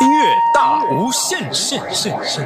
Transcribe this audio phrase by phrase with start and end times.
[0.00, 2.42] 音乐大无限，限限限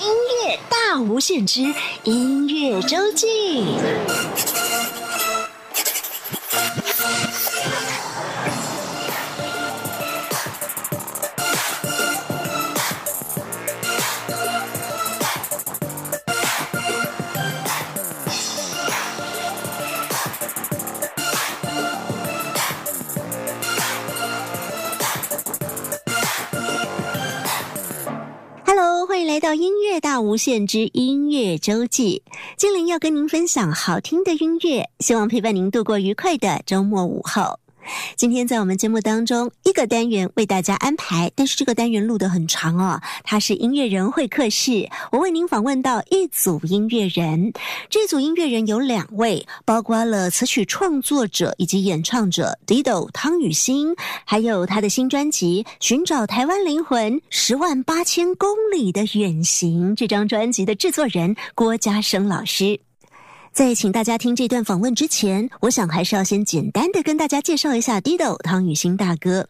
[0.00, 0.12] 音
[0.44, 3.78] 乐大无限之音乐周记。
[30.38, 32.22] 限之音乐周记。
[32.56, 37.58] 精灵要跟您分享好听的音乐，希望陪伴您度过愉快的周末午后。
[38.16, 43.00] 今天在我们节目当中，一个单元为大家安排，但是这个单元录得很长哦。
[43.24, 47.52] 它是音乐人会客室，我为您访问到一组音乐人。
[47.88, 62.80] 这组音乐人有两位，包括了词曲创作者以及演唱者 Dido 汤雨欣，还有他的新专辑《寻找台湾灵魂：十万八千公里的远行》这张专辑的制作人郭家生老师。
[63.52, 69.48] 在请大家听这段访问之前，我想还是要先简单的跟大家介绍一下 Dido 汤雨欣大哥。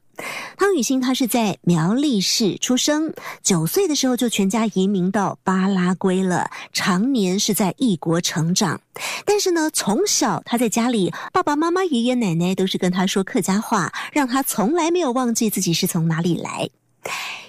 [0.57, 8.81] 汤雨欣他是在苗栗市出生，九岁的时候就全家移民到巴拉圭了，常年是在异国成长。
[9.25, 16.69] 但是呢，从小他在家里，爸爸妈妈、爷爷奶奶都是跟他说客家话，让他从来没有忘记自己是从哪里来。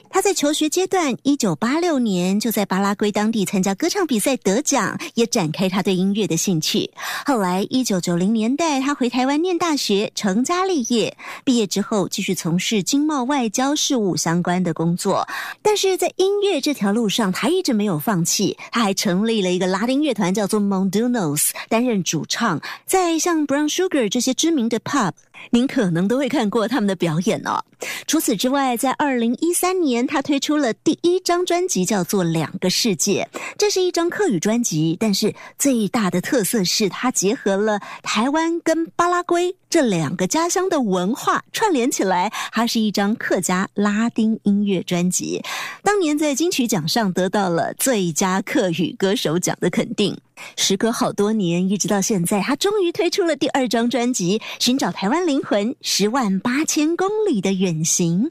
[0.09, 6.89] 他在求学阶段，一九八六年就在巴拉圭当地参加歌唱比赛得奖，也展开他对音乐的兴趣。
[7.25, 11.15] 后来一九九零年代，他回台湾念大学，成家立业。
[11.43, 15.27] 毕业之后，继续从事经贸外交事务相关的工作。
[15.61, 18.57] 但是在音乐这条路上，他一直没有放弃。
[18.71, 22.59] 他还成立了一个拉丁乐团，叫做 Mondunos，担任主唱。
[22.85, 25.11] 在像 Brown Sugar 这些知名的 pub，
[25.51, 27.63] 您可能都会看过他们的表演哦。
[28.07, 33.27] 除此之外，在二零一三年，他推出了第一张专辑，叫做《两个世界》。
[33.57, 45.41] 这是一张客语专辑，但是最大的特色是它结合了台湾跟巴拉圭这两个家乡的文化串联起来，它是一张客家拉丁音乐专辑。
[45.83, 50.17] 当年在金曲奖上得到了最佳客语歌手奖的肯定。
[50.57, 58.23] 时隔好多年，一直到现在，他终于推出了第二张专辑《寻找台湾灵魂：十万八千公里的远行》。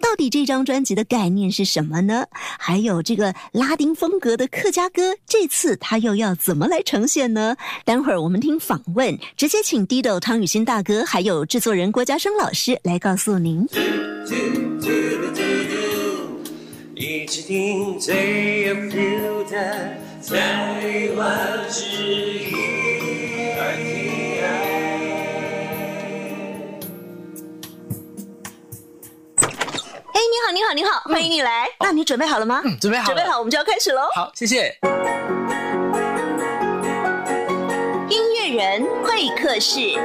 [0.00, 2.26] 到底这张专辑的概念是什么呢？
[2.58, 7.56] 还有这个拉丁风格的客家歌，这次他又要怎么来呈现呢？
[7.84, 13.66] 待会儿我们听访问，直接请 Dido 汤雨欣大哥，还有制作人郭家生老师来告诉您。
[16.94, 22.56] 一起听最有 feel 的台湾之音。
[23.60, 23.76] 哎，
[30.32, 31.68] 你好，你好，你好，欢迎你来。
[31.78, 32.60] 那你准备好了吗？
[32.64, 34.08] 嗯，准备好了，准备好，我们就要开始喽。
[34.16, 34.76] 好，谢谢。
[38.08, 39.96] 音乐人会客室。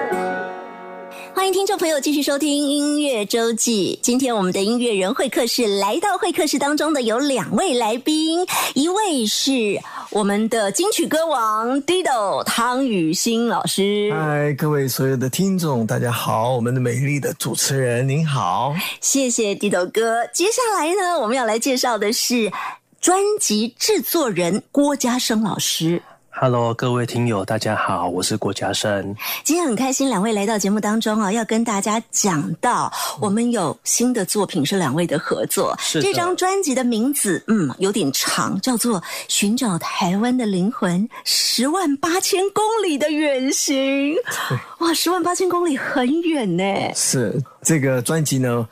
[1.34, 3.98] 欢迎听众朋友继续收听音乐周记。
[4.02, 9.80] 今天我们的音乐人会客室来到会客室当中的有两位来宾，一位是
[10.12, 14.12] 我们的金曲歌王 Dido 汤雨欣老师。
[14.14, 16.54] 嗨，各位所有的听众，大家好！
[16.54, 20.28] 我们的美丽的主持人您好，谢谢 Dido 哥。
[20.34, 22.52] 接下来呢，我们要来介绍的是
[23.00, 26.02] 专辑制作人郭家生老师。
[26.34, 29.16] Hello，各位听友，大家好，我是郭嘉生。
[29.44, 35.76] 今天很开心，两位来到节目当中啊，要跟大家讲到我们有新的作品是两位的合作。
[35.78, 43.76] 是的这张专辑的名字，嗯，有点长，叫做《寻找台湾的灵魂：十万八千公里的远行
[44.80, 46.64] 》。哇，十万八千公里很远呢。
[46.96, 48.68] 是这个专辑呢，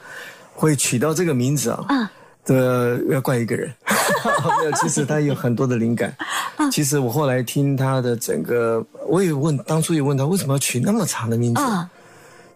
[0.55, 2.11] 会取到这个名字啊，啊，
[2.55, 3.71] 的要怪一个人，
[4.59, 6.15] 没有，其实他有很多的灵感。
[6.71, 11.89] 其实我后来听他的整个，我也问，当初也问他为什么要取那么长的名字，啊，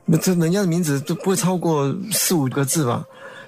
[0.05, 3.05] 那这人家的名字都不会超过四五个字吧？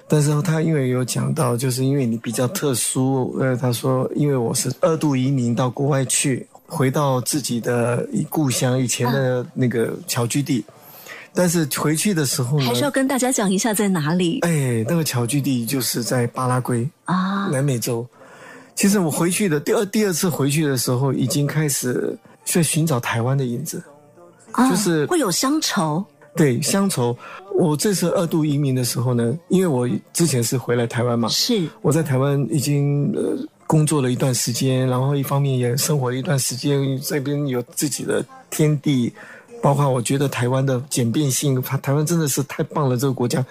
[0.08, 10.64] 但是他因为有讲到，就是因为你比较特殊，呃，他说因为我是二度移民到国外去，回到自己的故乡以前的那个侨居地，
[11.36, 17.48] 但是回去的时候呢还，是要跟大家讲一下在哪里哎，那个侨居地就是在巴拉圭，啊？
[17.52, 18.04] 南美洲。
[18.74, 23.82] 其实我回去的第二第二次回去的时候，已经开始在寻找台湾的影子。
[24.52, 26.02] 啊就是会有乡愁
[26.34, 27.16] 对，乡愁。
[27.58, 33.36] 我这次二度移民的时候呢，因为我之前是回来台湾嘛，是我在台湾已经呃
[33.66, 39.12] 工作了一段时间，然后一方面也生活了一段时间，这边有自己的天地，
[39.62, 43.44] 包括我觉得台湾的简便性，台台湾真的是太棒了，这个国家，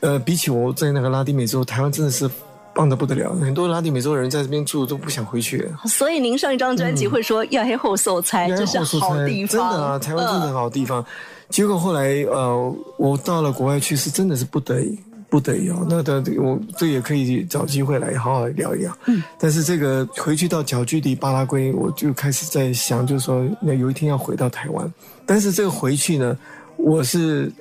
[0.00, 2.30] 呃，比起我在那个拉丁美洲，台湾真的是
[2.74, 5.68] 棒的不得了，很多拉丁美洲人在这边住都不想回去。
[5.86, 11.04] 所以您上一张专辑会说要黑后受才，这是好地方，真的啊，台湾真的很好地方。
[11.48, 14.98] 结果后来呃，我到了国外去是真的是不得已。
[15.28, 18.96] 不得已哦，那的我这也可以找机会来好好聊一聊。
[19.06, 24.90] 嗯，但是这个回去到小距离巴拉圭，我就开始在想，就是说那有一天要回到台湾。
[25.26, 26.38] 但是这个回去呢，
[26.76, 27.52] 我是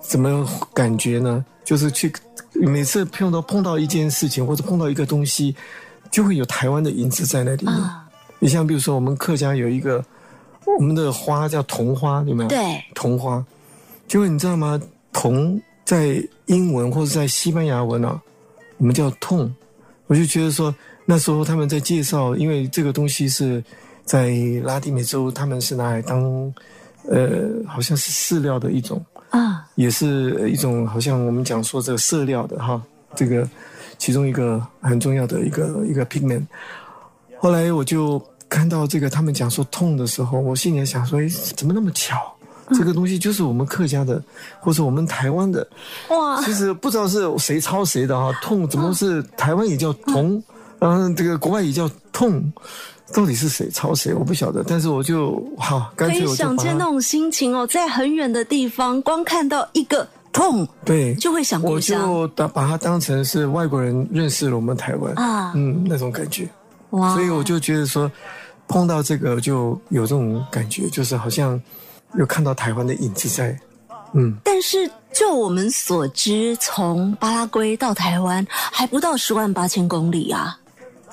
[0.00, 1.44] 怎么感觉呢？
[1.64, 2.12] 就是去
[2.54, 5.54] 每次碰到碰到一件事情或者碰到一个东西，
[6.10, 7.76] 就会有台湾的影子在那里面。
[8.38, 10.04] 你像比如说我们客家有一个
[10.78, 12.48] 我们的花叫桐花，有没有？
[12.48, 13.44] 对，桐花。
[14.08, 14.80] 结果你知道吗？
[15.12, 15.60] 桐。
[15.82, 18.22] 在英文或者在西班牙文啊，
[18.76, 19.52] 我们叫痛，
[20.06, 20.72] 我就觉得说
[21.04, 23.60] 那时候他们在介绍，因为这个东西是
[24.04, 24.30] 在
[24.62, 26.22] 拉丁美洲，他们是拿来当
[27.08, 32.80] 呃，好像是饲料的一种啊，也是一种好像我们讲说这个色料的哈，
[33.14, 33.48] 这个
[33.98, 36.44] 其中一个很重要的一个一个 pigment。
[37.38, 42.16] 后来我就看到这个他们讲说痛的时候，我心里想说，哎，怎么那么巧？
[42.72, 44.22] 这个东西就是我们客家的，
[44.60, 45.66] 或者我们台湾的。
[46.10, 46.40] 哇！
[46.42, 50.40] 其实不知道是谁抄谁的哈，痛怎么是台湾也叫铜，
[50.78, 52.52] 然后这个国外也叫痛，
[53.12, 54.14] 到底是谁抄谁？
[54.14, 54.64] 我不晓得。
[54.66, 66.48] 但是我就好，可以想见那种心情哦，在很远的地方，光看到一个痛，对，就会想我就当把它当成是外国人认识了我们台湾啊，嗯，那种感觉。
[66.90, 67.14] 哇！
[67.14, 68.10] 所以我就觉得说，
[68.66, 71.60] 碰到这个就有这种感觉，就是好像。
[72.18, 73.56] 有看到台湾的影子在，
[74.14, 80.58] 嗯，但是就我们所知，从巴拉圭到台湾还不到十万八千公里啊，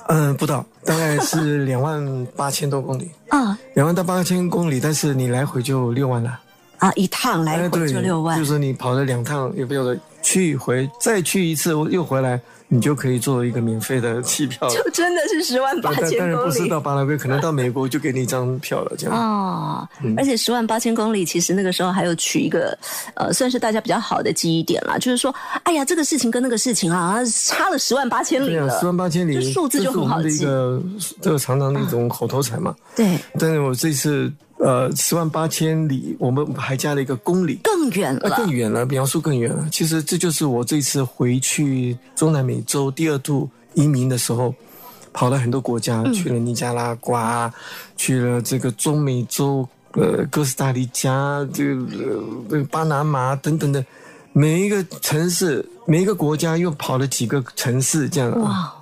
[0.08, 3.10] 嗯，不到，大概是 两万八千多公里。
[3.28, 6.38] 啊，两万到八千公里，但是你来回就六万了。
[6.78, 12.40] 啊，一趟来回就六万，就是你跑了两趟，有没有的去回再去一次又回来。
[12.70, 16.18] 你就可以做一个免费的机票，就真的是十万八千公里。
[16.18, 19.16] 当然不是到巴拉圭，可能到美国就给你一张票了，这样。
[19.16, 19.88] 哦，
[20.18, 22.76] 而且十万八千公里，其实那个时候还有取一个，
[23.14, 28.78] 呃，算是大家比较好的记忆点啦，就是说，哎呀，这个事情跟那个事情啊，差了十万八千里了。
[28.78, 30.36] 十万八千里，数字就很好记。
[30.36, 30.82] 一个
[31.22, 32.74] 这个常常的一种口头禅嘛。
[32.94, 33.18] 对。
[33.38, 34.30] 但是我这次。
[34.58, 39.68] 呃，十万八千里，我们还加了一个公里，更远了，更远了，描述更远了。
[39.70, 44.52] 其实这就是我这次回去中南美洲第二度移民的时候，
[45.12, 47.52] 跑了很多国家，去了尼加拉瓜，
[47.96, 52.20] 去了这个中美洲，呃，哥斯达黎加，这个
[52.50, 53.84] 呃巴拿马等等的，
[54.32, 58.74] 每一个城市，每一个国家又跑了几个城市，这样哇。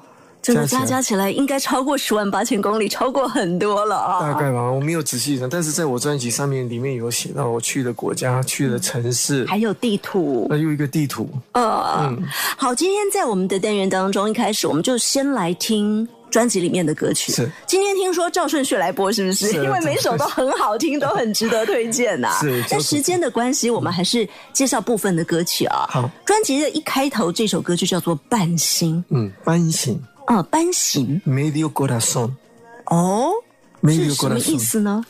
[0.47, 4.21] 这个加加起来应该超过十万八千公里，超过很多了啊！
[4.21, 11.29] 大概吧，我没有仔细算，但是在我专辑上面里面有写到我去的国家、去的城市，还有地图，还有一个地图。
[11.51, 12.17] 呃，
[12.57, 17.33] 好，今天在我们的单元当中，一开始我们就先来听专辑里面的歌曲。
[17.33, 19.53] 是，今天听说照顺序来播，是不是？
[19.53, 22.39] 因为每首都很好听，都很值得推荐呐。
[22.41, 25.89] 是，但时间的关系，我们还是介绍部分的歌曲啊。
[25.89, 29.05] 好，专辑的一开头这首歌就叫做《半心》。
[29.15, 30.01] 嗯，半心。
[30.27, 31.21] 啊，班型。
[31.27, 32.31] Medio corazón。
[32.87, 33.31] 哦，
[33.83, 35.05] 是什么意思呢？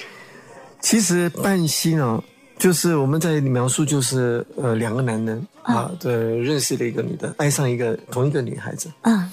[0.80, 2.22] 其实半心啊，
[2.58, 8.90] 就是我们在描述，就是呃，两个男人啊，的认识了一个女的，爱上一个同一个女孩子。
[9.02, 9.30] 啊。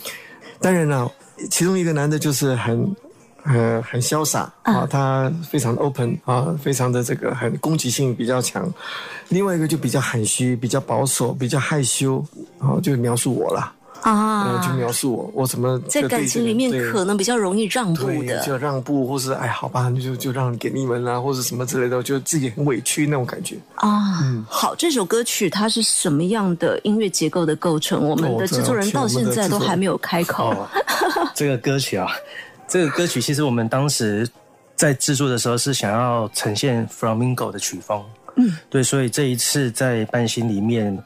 [0.60, 1.12] 当然了，
[1.52, 2.96] 其中一个男的就是很
[3.44, 8.72] 呃很潇洒啊，他非常 open 啊，非常的这个很攻击性比较强。
[9.28, 12.24] 另外一个就比较含蓄，比较保守，比较害羞
[12.60, 13.74] 啊，就描述我了。
[14.04, 24.20] 啊，就描述我，我怎么在感情里面可能比较容易让步的，就让步，或是哎，好吧，就就让给你们啦，或者什么之类的，就自己很委屈那种感觉啊。
[24.22, 28.06] 嗯，好，这首歌曲它是什么样的音乐结构的构成？
[28.06, 30.54] 我们的制作人到现在都还没有开口。
[31.34, 32.08] 这个歌曲啊，
[32.68, 34.28] 这个歌曲其实我们当时
[34.76, 38.04] 在制作的时候是想要呈现 Flamingo 的曲风，
[38.36, 41.02] 嗯，对，所以这一次在半心里面。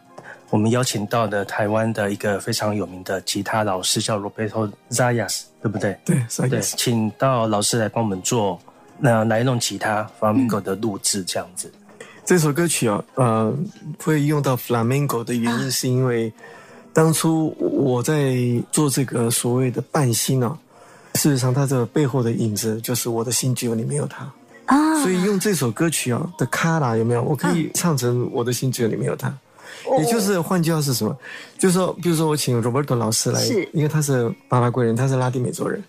[0.50, 5.98] 我们邀请到的台湾的一个非常有名的吉他老师叫 Roberto Zayas，对不对？
[6.06, 8.58] 对，对，请到老师来帮我们做
[8.98, 11.72] 那来弄吉他 Flamenco 的录制，这样子。
[12.26, 13.54] 这首歌曲啊，呃，
[14.02, 16.32] 会用到 Flamenco 的原因是因为
[16.94, 18.36] 当初我在
[18.72, 20.58] 做这个所谓的伴心啊，
[21.16, 24.30] 事实上它这背后的影子就是我的心只有你没有他
[24.66, 27.22] 啊，所以用这首歌曲啊的卡拉有没有？
[27.22, 29.34] 我可以唱成我的心只有你没有他。
[30.00, 31.16] 也就是换句话是什么？
[31.58, 33.44] 就是说，比如说我请 Roberto 老师来，
[33.74, 35.84] 因为他是巴拉圭人，他是拉丁美洲人。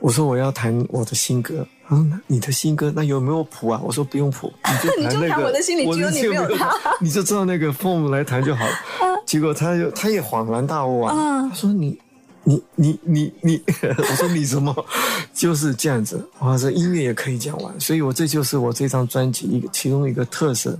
[0.00, 8.72] 我说我要弹我的新歌啊，他说：“你的新歌那有没有谱啊？”我说：“不用谱， 你就弹那个。”弹我的心里只有你没有他， 你就照那个 form 来弹就好了。
[9.24, 11.96] 结果他就他也恍然大悟啊，嗯他说：“你
[12.42, 13.62] 你你你你，
[13.96, 14.74] 我说你什么？
[15.32, 16.28] 就是这样子。
[16.40, 20.76] 哇，这音乐也可以讲完，所以我这就是我这张专辑一个其中一个特色。”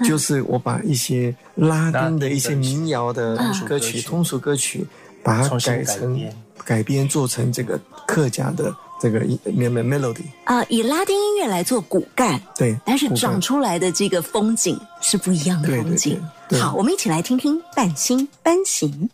[0.06, 4.86] 就是我把一些拉丁的一些民谣的歌曲、通俗歌曲，
[5.22, 10.24] 把它改改成编改编做成这个客家的这个 mel melody。
[10.44, 16.14] 啊、以拉丁音乐来做骨干，对，但是长出来的这个风景是不一样的对风景。
[16.48, 19.08] 对对对好，我们一起来听听《半星半行》。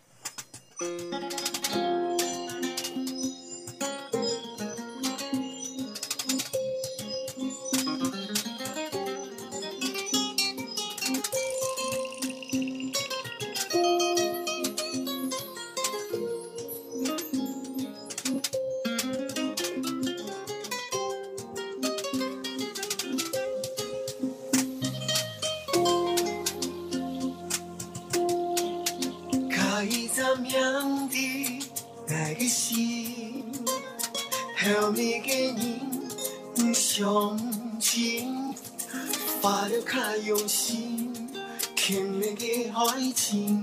[43.27, 43.61] 爱情，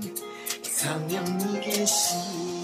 [0.62, 2.63] 藏了你的心。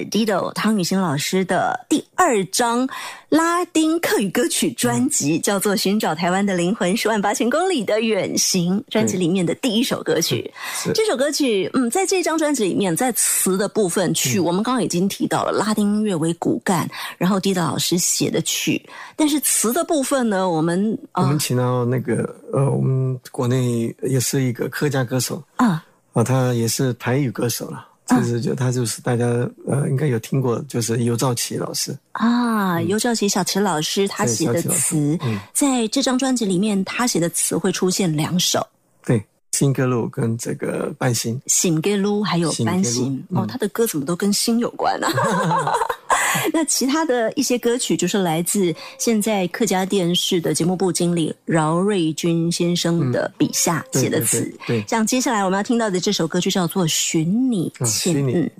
[0.00, 2.88] 来自 Dido 汤雨欣老师的第二张
[3.28, 8.78] 拉丁客语歌曲专辑，叫做《寻找台湾的灵魂：十万八千公里的远行》。
[8.90, 10.50] 专辑里面的第一首歌曲，
[10.94, 16.88] 这首歌曲，嗯，在这张专辑里面，在词的部分曲，我们刚刚已经提到了拉丁音乐为骨干，
[17.18, 18.82] 然后 Dido 老师写的曲，
[19.16, 25.42] 但是词的部分呢，我们啊我们请到那个呃，我们国内也是一个客家歌手。
[25.56, 25.84] 啊。
[26.12, 27.86] 啊，他也是台语歌手了。
[28.16, 29.24] 就是就他就是大家
[29.66, 31.96] 呃应该有听过，就是尤兆奇老师。
[32.12, 38.66] 啊，尤兆奇小池老师他写的词，嗯在这张专辑里面，他写的词会出现两首。
[39.04, 45.10] 对，新歌路跟这个半星，醒歌路还有班醒行给撸哦，他的歌怎么都跟星有关啊？
[46.52, 54.80] 那其他的一些歌曲就是来自现在客家电视的节目部经理饶瑞军先生的笔下写的词对。
[54.80, 58.50] 对像接下来我们要听到的这首歌曲叫做《寻你啊，倩许你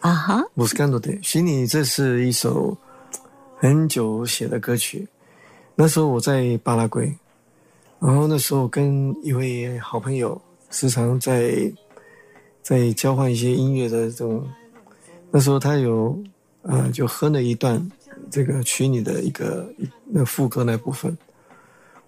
[0.00, 2.76] 啊哈，姆斯甘诺的，寻你这是一首
[3.58, 5.06] 很久写的歌曲。
[5.74, 7.14] 那时候我在巴拉圭，
[8.00, 11.72] 然后那时候跟一位好朋友时常在
[12.62, 14.44] 在交换一些音乐的这种。
[15.34, 16.16] 那时候他有
[16.60, 17.90] 呃，就哼了一段
[18.30, 19.66] 这个曲你的一个
[20.04, 21.16] 那副歌那部分。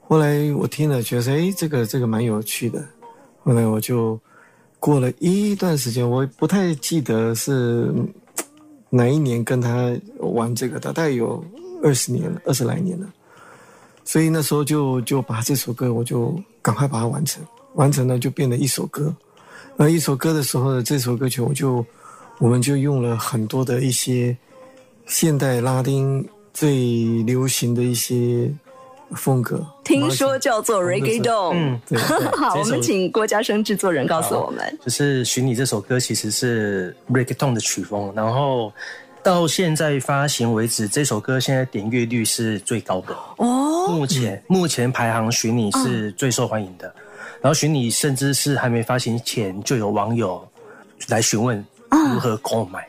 [0.06, 2.86] 后来我听了，觉得哎，这个这个蛮有趣的。
[3.42, 4.20] 后来我就
[4.78, 7.90] 过了一段时间，我不太记得是
[8.90, 11.42] 哪一年跟他玩这个，大概有
[11.82, 13.10] 二十年了，二十来年了。
[14.04, 19.12] 所以那时候就就把这首歌，我就赶快把它完成，完成了就变成一首歌。
[19.78, 21.84] 而一首歌的时候呢，这首歌曲我就
[22.38, 24.36] 我们就用了很多的一些
[25.06, 28.50] 现代拉丁最流行的一些
[29.14, 29.64] 风格。
[29.84, 31.52] 听说叫做 Reggae Dome。
[31.54, 31.98] 嗯，对，
[32.36, 34.78] 好，我们请郭家生制作人告诉我们。
[34.84, 38.72] 就是《寻你》这首歌其实是 reggaeton 的曲风，然后
[39.22, 43.16] 到现在发行为止，这首歌现在点阅率是最高的。
[43.36, 46.92] 哦，目前、目前排行《寻你》是最受欢迎的，
[47.40, 50.46] 然后《寻你》甚至是还没发行前就有网友
[51.08, 52.86] 来询问如何购买。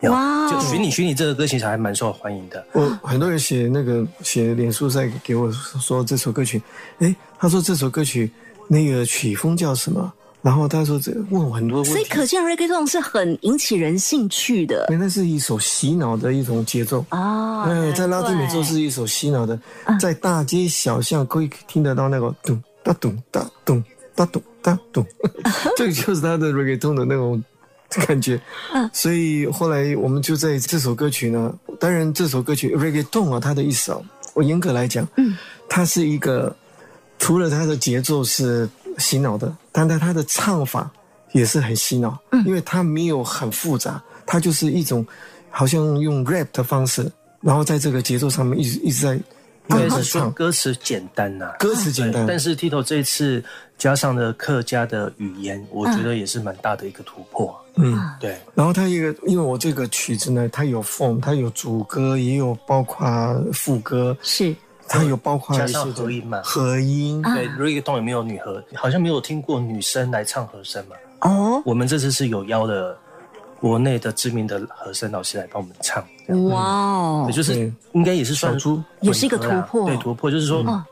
[0.00, 2.66] 有哇就《寻你》《寻你》这个歌其实还蛮受欢迎的。
[2.72, 6.60] 我很多人写那个写脸书在给我说这首歌曲，
[6.98, 8.28] 诶，他说这首歌曲
[8.66, 10.12] 那个曲风叫什么？
[10.42, 17.04] 然后他说这问我很多问题，所以可见 Reggae Dome 是很引起人兴趣的因为那是一首洗脑的一种节奏。
[17.10, 17.64] 哦。
[17.68, 19.56] 嗯，在拉丁美洲是一首洗脑的，
[20.00, 23.84] 在大街小巷可以听得到那个咚哒咚哒咚
[24.16, 25.06] 哒咚哒咚，
[25.78, 27.40] 这个就是他的 reggaeton 的那种
[28.06, 28.40] 感觉。
[28.74, 33.98] 嗯所以后来我们就在这首歌曲呢，当然这首歌曲 reggaeton 啊，它的意思啊，
[34.34, 35.36] 我严格来讲，嗯，
[35.68, 36.54] 它是一个
[37.18, 40.90] 除了它的节奏是洗脑的，但它它的唱法
[41.32, 45.06] 也是很洗脑，嗯因为它没有很复杂，它就是一种
[45.50, 49.18] 好像用 rap 的方式，然后在这个节奏上面一直一直在
[49.78, 53.42] 应该是说，歌词简单呐、歌词简单，但是 Tito 这次
[53.76, 57.54] 加上了客家的语言，我觉得也是蛮大的一个突破。
[57.76, 57.98] 嗯。
[58.20, 63.06] 对，然后它一个，因为我这个曲子呢，它有 form，它有主歌，也有包括
[63.52, 64.54] 副歌，是。
[64.88, 66.42] 它有包括加一些上合音嘛。
[66.44, 68.62] 合音，对 reggaeton 有没有女和？
[68.74, 70.96] 好像没有听过女生来唱和声嘛。
[71.20, 72.98] 哦，我们这次是有邀了
[73.62, 76.04] 国内的知名的和声老师来帮我们唱，
[76.50, 77.24] 哇哦。
[77.28, 77.72] 也，就是对。
[77.92, 78.82] 应该也是算出。
[79.00, 79.86] 也是一个突破。
[79.86, 80.84] 对突破就是说哦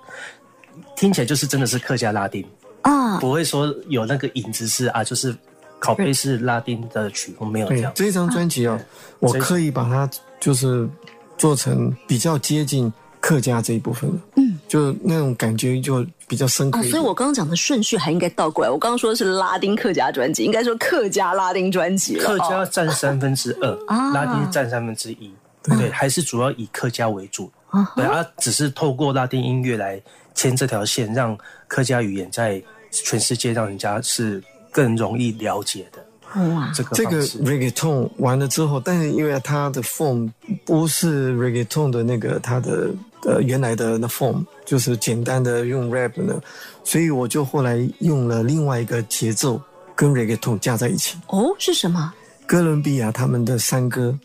[0.94, 2.46] 听起来就是真的是客家拉丁，
[2.82, 5.34] 啊，不会说有那个影子是啊，就是
[5.80, 7.92] 拷贝是拉丁的曲风，没有这样。
[7.92, 8.78] 对这张专辑哦，
[9.18, 10.88] 我刻意把它就是
[11.36, 12.92] 做成比较接近
[13.30, 18.68] 客家这一部分的，嗯，就那种感觉就比较深刻哦，所以我刚刚讲的顺序还应该倒过来。
[18.68, 22.24] 我刚刚说的是拉丁客家专辑，应该说客家拉丁专辑了。
[22.24, 24.10] 客家哦占三分之二，啊。
[24.12, 27.48] 拉丁占三分之一，对，还是主要以客家为主。
[27.68, 30.02] 啊对啊，只是透过拉丁音乐来
[30.34, 31.38] 牵这条线，让
[31.68, 36.04] 客家语言在全世界让人家是更容易了解的
[36.52, 40.28] 哇，这个这个 reggaeton 完了之后，但是因为它的 form
[40.64, 42.90] 不是 reggaeton 的那个它的
[43.24, 46.40] 呃原来的那 form，就是简单的用 rap 呢，
[46.84, 49.60] 所以我就后来用了另外一个节奏
[49.94, 51.16] 跟 reggaeton 加在一起。
[51.28, 52.12] 哦，是什么？
[52.46, 54.18] 哥伦比亚他们的山歌，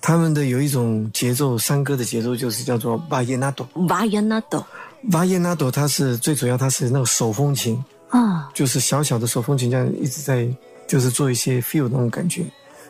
[0.00, 3.66] 他们的有一种节奏，山歌的节奏就是叫做 vallenato。
[3.74, 4.64] Vallenato
[5.10, 10.48] vallenato 它是最主要，它是那个手风琴，啊，就是小小的手风琴这样一直在，
[10.88, 12.42] 就是做一些 feel 那种感觉，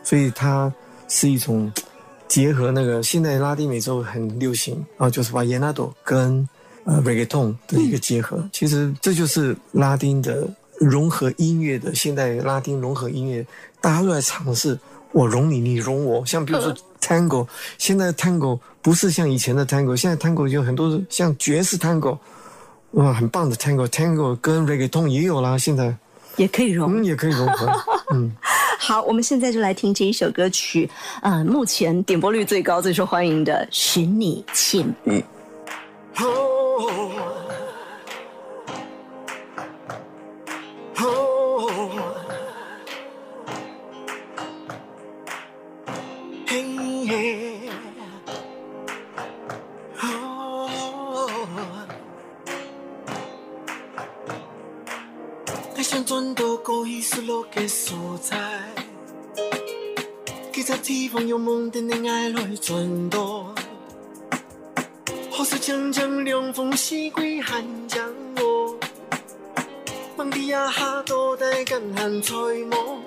[0.03, 0.73] 所以它
[1.09, 1.71] 是一种
[2.28, 6.46] 结合那个现在拉丁美洲很流行啊，就是 vallenato 跟
[6.84, 8.46] 呃 reggaeton 的一个结合。
[8.52, 13.44] 其实这就是拉丁的融合音乐的现代拉丁融合音乐，
[13.80, 14.78] 大家都在尝试
[15.12, 16.24] 我融你，你融我。
[16.26, 17.46] 像比如说 Tango，
[17.78, 22.18] 现在 Tango 不是像以前的 Tango，现在 Tango 有很多像爵士 Tango，
[22.92, 25.96] 哇，很棒的 Tango，Tango 跟 Reggaeton 也有啦，现在
[26.38, 27.70] 也可以融，嗯也可以融合，
[28.14, 28.33] 嗯。
[28.81, 30.88] 好，我们现在就来听这一首歌曲，
[31.20, 35.22] 呃，目前点播率最高、最受欢迎的《寻你倩语》。
[36.24, 36.27] 哦
[36.79, 37.11] 哦，
[57.11, 58.37] 失落的所在，
[60.53, 63.47] 其实地方用梦的的爱来转动。
[65.31, 68.77] 好似江江凉风袭归寒江哦，
[70.18, 73.03] 梦底下下多带干寒吹梦，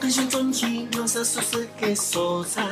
[0.00, 2.62] 很想转去两沙熟悉的所在，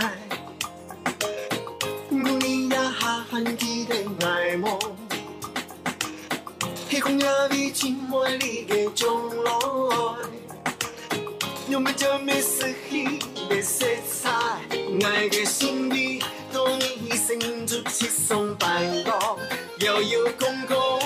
[2.11, 4.79] 梦里也下很记得爱梦，
[7.03, 9.09] 天空也比真美丽的将
[9.43, 9.53] 来，
[11.69, 14.31] 用不着没失去的色彩，
[15.05, 16.23] 爱的心里。
[16.53, 19.37] 多年声音出七送八落，
[19.81, 21.01] 摇摇空空，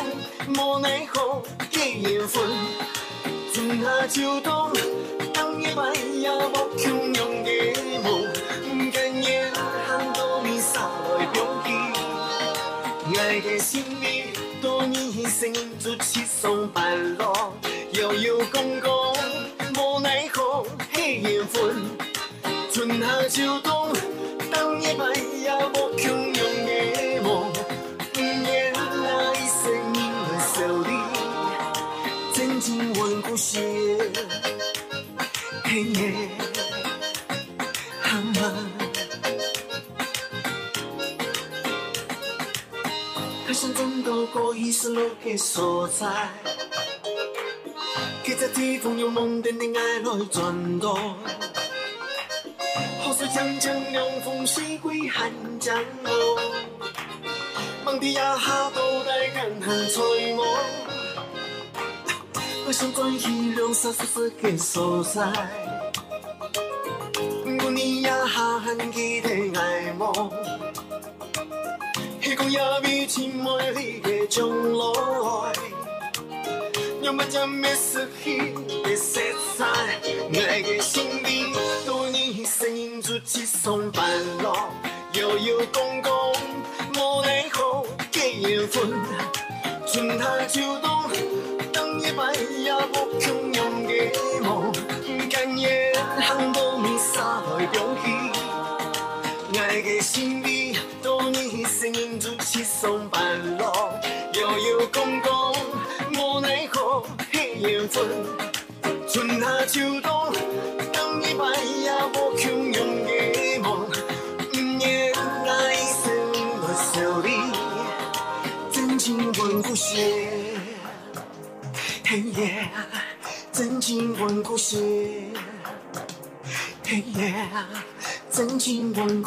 [0.48, 2.42] 无奈何的缘分。
[3.54, 4.70] 春夏秋冬，
[5.32, 7.50] 冬夜白夜无穷用的
[8.02, 8.22] 梦，
[8.68, 9.64] 不甘愿喊
[15.46, 16.82] 年声音出七送八
[17.18, 17.54] 落，
[17.92, 18.90] 摇摇空空，
[19.76, 21.84] 无奈何的缘分。
[22.72, 23.92] 春夏秋冬。
[24.50, 27.52] 当一摆也无穷用的梦，
[28.16, 30.90] 原来声音的笑里，
[32.34, 33.60] 真情万古血，
[35.64, 36.25] 嘿耶，
[44.56, 46.06] 到过去失落的所在，
[48.24, 50.96] 记在地方用梦的的爱来转动。
[53.02, 56.40] 好似江江凉风袭归寒江哦，
[57.84, 60.46] 梦底下下都带干寒吹梦。
[62.66, 65.30] 我想转去两沙熟悉的所在，
[67.58, 69.28] 不你也下很记得
[69.60, 70.12] 爱梦，
[72.48, 75.52] 也比真美丽的将来。
[77.02, 79.20] 用不着没失去的色
[79.56, 79.64] 彩，
[80.48, 81.52] 爱的心里
[81.86, 84.02] 多年声音出七送八
[84.42, 84.72] 落，
[85.14, 86.25] 摇摇公公，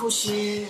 [0.10, 0.66] 情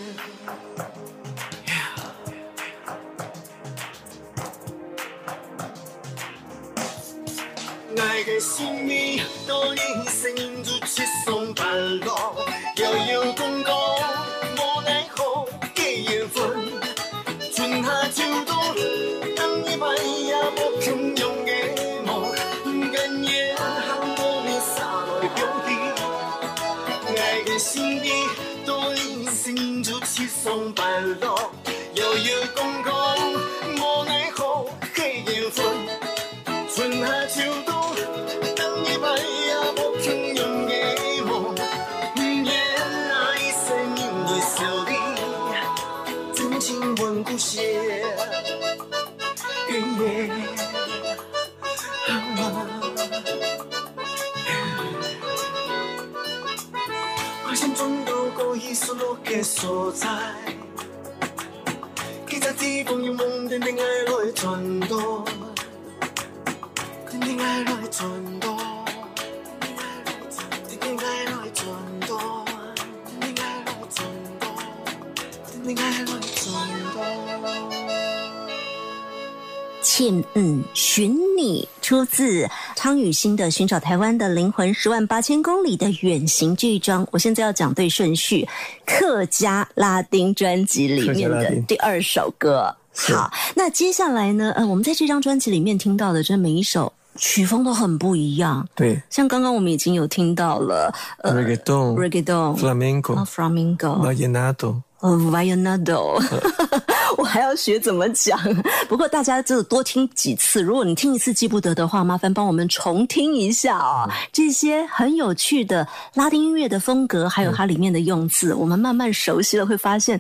[79.99, 80.23] 动，恋爱来转动。
[80.23, 87.05] Tim 嗯寻你，出自汤雨欣的《寻找台湾的灵魂：十万八千公里的远行》这一张。
[87.11, 88.47] 我现在要讲对顺序，
[88.85, 92.73] 客家拉丁专辑里面的第二首歌。
[92.95, 94.51] 好，那接下来呢？
[94.55, 98.67] 呃，我们在这张专辑里面听到的，这每一首曲风都很不一样。
[98.75, 106.21] 对像刚刚我们已经有听到了，呃 Reggaeton、reggaeton、flamenco、啊 flamingo、vallenato，呃 violonado，
[107.17, 108.39] 我还要学怎么讲。
[108.87, 120.19] 不过大家就多听几次，如果你听一次记不得的话，麻烦帮我们重听一下啊、这些很有趣的拉丁音乐的风格，还有它里面的用字，我们慢慢熟悉了，会发现。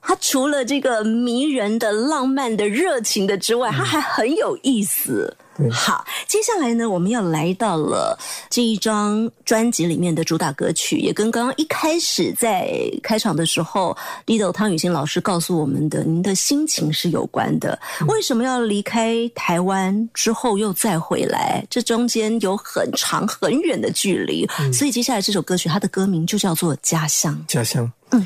[0.00, 5.36] 它除了这个迷人的、浪漫的、热情的之外，它还很有意思。
[5.56, 8.16] 对好，接下来呢，我们要来到了
[8.48, 12.70] 这一张专辑里面的主打歌曲，也跟刚刚一开始在
[13.02, 17.76] 开场的时候，Lido 汤雨欣老师告诉我们的，您的心情是有关的。
[18.06, 21.66] 为什么要离开台湾之后又再回来？
[21.68, 27.34] 这中间有很长很远的距离，所以接下来这首歌曲，它的歌名就叫做《家乡》。
[27.52, 27.90] 家乡。
[28.10, 28.24] 嗯，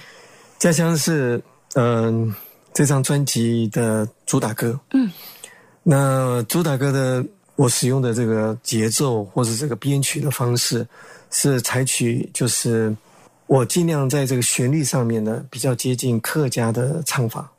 [0.59, 1.43] 家乡是
[1.75, 2.35] 嗯、
[2.73, 4.79] 这张专辑的主打歌。
[4.93, 5.11] 嗯，
[5.83, 7.25] 那主打歌的
[7.57, 10.87] 我使用的这个节奏或者这个编曲的方式，
[11.31, 12.95] 是采取就是
[13.47, 17.51] 我尽量在这个旋律上面呢比较接近客家的唱法，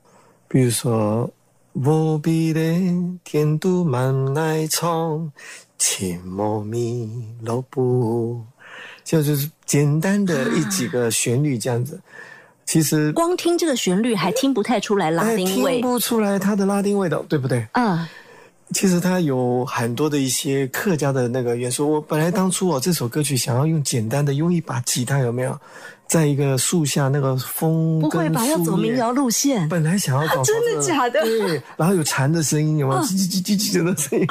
[0.48, 1.30] 比如说。
[1.76, 2.62] 无比的
[3.24, 5.32] 天都满来冲，
[5.80, 7.10] 切莫米
[7.42, 8.40] 罗布，
[9.04, 12.00] 就就是简单的一几个旋律这样子。
[12.66, 15.82] 其实光听这个旋律还听不太出来拉哎丁味听。
[15.82, 17.68] 不出来它的拉丁味道，对不对？
[17.74, 18.08] 嗯，
[18.72, 21.90] 其实它有很多的一些客家的那个元素。
[21.92, 25.60] 我本来当初我这首歌曲想要用简单的用一把吉他，有没有？
[26.06, 28.46] 在一个树下，那个风不会吧？
[28.46, 29.68] 要走民谣路线？
[29.70, 33.00] 本来想要搞真的假的对，然后有蝉的声音，有没有？
[33.00, 34.28] 嗯叽叽叽叽叽的声音，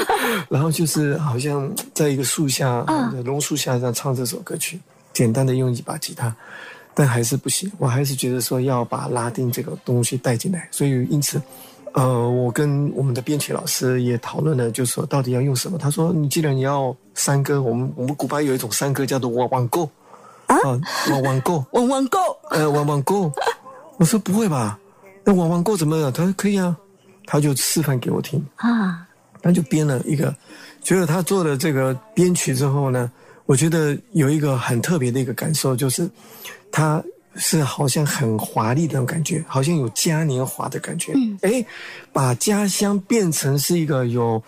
[0.49, 4.79] 然后就是好像在一个树下，嗯榕树下这样唱这首歌曲，
[5.13, 6.33] 简单的用一把吉他，
[6.95, 7.71] 但还是不行。
[7.79, 11.41] 我还是觉得说要把拉丁这个东西带进来，所以因此。
[11.95, 15.77] 呃，我跟我们的编曲老师也讨论了，就说到底要用什么。
[15.77, 19.85] 他说：“你既然你要山歌，我们我们古巴有一种山歌叫做网网购
[20.47, 20.57] 啊，
[21.11, 23.31] 网网购，网网购呃，网网购。
[23.99, 24.79] 我说不会吧？
[25.23, 26.11] 那网网购怎么样？
[26.11, 26.75] 他说可以啊，
[27.27, 29.07] 他就示范给我听，啊，
[29.43, 30.35] 他就编了一个。
[30.81, 33.13] 觉得他做了这个编曲之后呢，
[33.45, 36.09] 我觉得有一个很特别的一个感受，就是
[36.73, 37.01] 他
[37.37, 41.13] 是好像很华丽的那种感觉，好像有嘉年华的感觉。
[41.15, 41.65] 嗯，哎，
[42.13, 44.43] 把家乡变成是一个有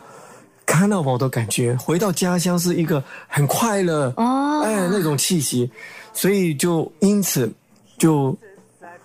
[0.67, 5.71] carnival 的感觉，回到家乡是一个很快乐哦哎那种气息，
[6.13, 7.49] 所以就因此
[7.97, 8.37] 就。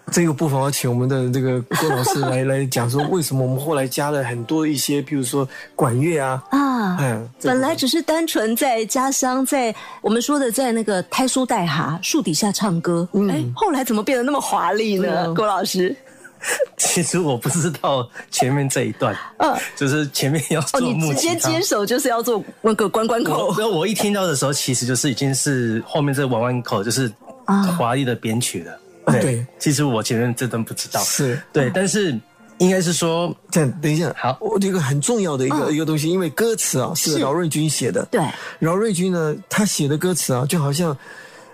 [0.10, 15.26] 这个部分，我要请我们的这个郭老师来来讲说，为什么我们后来加了很多一些，比如说管乐啊，啊，嗯，本来只是单纯在家乡，在我们说的在那个胎书带哈树底下唱歌，哎、后来怎么变得那么华丽呢？
[15.26, 15.34] 啊。
[15.34, 15.96] 郭老师，
[16.78, 19.56] 其实我不知道前面这一段，嗯。
[19.76, 21.14] 就是前面要哦，做。
[21.14, 23.54] 直接接手就是要做那个关关口。
[23.58, 27.12] 我，我一听到的时候，其实就是已经是后面这弯弯口就是
[27.46, 27.64] 啊。
[27.78, 28.72] 华丽的编曲了。
[28.74, 28.78] 啊
[29.20, 31.42] 对其实我前面这段不知道，是。
[31.52, 32.18] 对，但是
[32.60, 34.38] 应该是说，这样，等一下，好。
[34.42, 35.74] 我这个很重要的一个、嗯。
[35.74, 37.20] 一个东西，因为歌词啊是是。
[37.20, 38.22] 饶瑞军写的，对，
[38.60, 40.96] 饶瑞军呢，他写的歌词啊，就好像，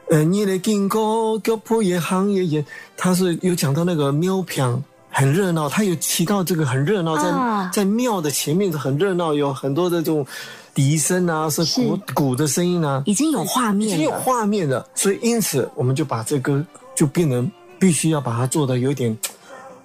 [0.10, 2.66] 呃，你的经过脚步也行也也，
[2.98, 7.70] 他是有讲到那个庙片很热闹，他有提到这个很热闹，在、啊。
[7.72, 10.26] 在庙的前面很热闹，有很多的这种
[10.74, 11.82] 笛声啊，是是。
[11.82, 16.64] 鼓鼓的声音啊，已经有画面已经有，画面了，所以因此我们就把这歌
[16.96, 19.16] 就变成必须要把它做的有一点。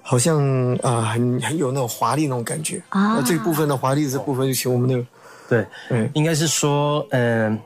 [0.02, 5.06] 好像啊、很很有那种华丽那种感觉啊那这部分的华丽这部分就请我们的
[5.48, 7.56] 对，嗯应该是说，嗯、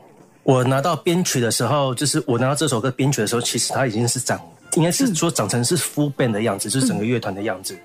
[0.43, 4.39] 我拿到编曲的时候，就是我拿到这首歌编曲的时候，其实它已经是长，
[4.73, 7.75] 应该是说长成是 full band 的样子，就是整个乐团的样子。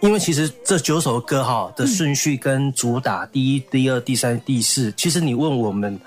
[0.00, 5.98] 因为其实这九首歌哈的顺序跟主打第一、第二、第三、第四，其实你问我们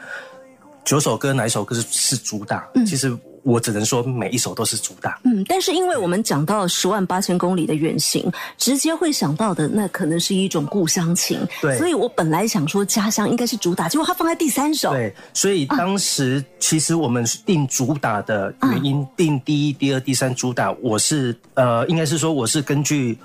[0.86, 5.20] 九首歌哪一首歌是是主打，其实我只能说每一首都是主打。
[5.24, 11.78] 嗯，但是因为我们讲到十万八千公里的远行，直接会想到的那可能是一种故乡情，对。
[11.78, 23.18] 所以我本来想说家乡应该是主打，结果它放在第三首，对，所以当时其实我们定主打的原因，定第一、第二、第三主打，我是呃，应该是说我是根据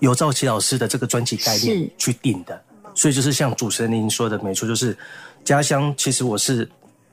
[0.00, 2.58] 尤兆奇老师的这个专辑概念去定的，
[2.94, 4.96] 所以就是像主持人您说的没错，就是
[5.44, 6.68] 家乡，其实我是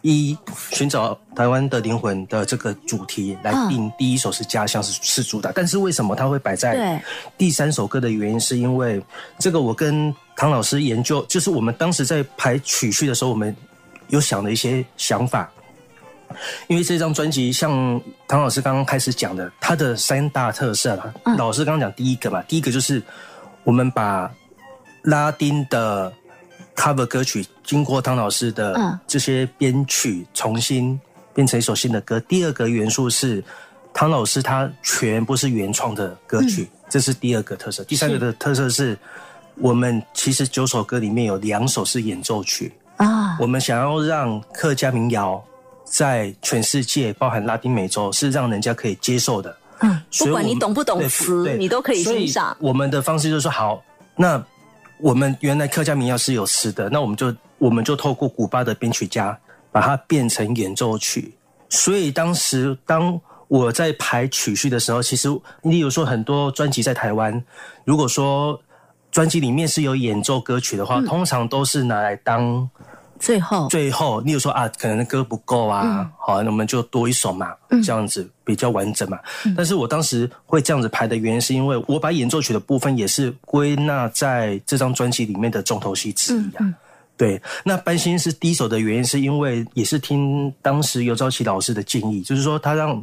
[0.08, 0.38] 以
[0.70, 7.02] 寻找台湾的灵魂的这个主题来嗯定第一首是家乡是是主打，但是为什么它会摆在
[7.40, 9.02] 第三首歌的原因，是因为
[9.40, 13.56] 这个我跟唐老师研究，就是我们当时在排曲序的时候，我们
[14.10, 15.50] 有想的一些想法。
[16.68, 21.12] 因为这张专辑像唐老师刚刚开始讲的，它的三大特色啦。
[21.24, 23.02] 嗯老师刚刚讲第一个嘛，第一个就是
[23.64, 24.32] 我们把
[25.02, 26.14] 拉丁的
[26.76, 31.00] cover 歌曲经过唐老师嗯的这些编曲重新
[31.34, 32.20] 变成一首新的歌。
[32.22, 33.44] 第二个元素是
[33.94, 37.84] 汤老师他全部是原创的歌曲，这是第二个特色。
[37.86, 38.98] 第三个的特色是
[39.56, 45.42] 我们其实九首歌里面有两首是演奏曲，啊，我们想要让客家民谣
[45.86, 49.56] 在全世界，包含拉丁美洲，是让人家可以接受的。
[49.80, 52.56] 嗯，不管你懂不懂对词，你都可以所欣赏。
[52.60, 53.82] 我们的方式就是说，好，
[54.16, 54.42] 那
[54.98, 59.38] 我们原来客家民谣是有词的，那我们就我们就透过古巴的编曲家
[59.72, 61.34] 把它变成演奏曲。
[61.70, 65.30] 所以当时当我在排曲序的时候，其实
[65.64, 67.44] 例如说很多专辑在台湾，
[67.84, 68.60] 如果说
[69.12, 72.70] 专辑里面是有演奏歌曲的话，嗯通常都是拿来当
[73.20, 76.12] 最后，最后，例如说啊，可能歌不够啊，嗯。
[76.18, 79.18] 好，那我们就多一首嘛，这样子比较完整嘛。
[79.46, 79.54] 嗯。
[79.56, 86.74] 但是我当时会这样子排的原因，是因为我把演奏曲的部分也是归纳在这张专辑里面的重头戏之一嗯啊。
[87.18, 93.02] 对，那班心是第一首的原因，是因为也是听当时尤兆琪老师的建议，就是说他让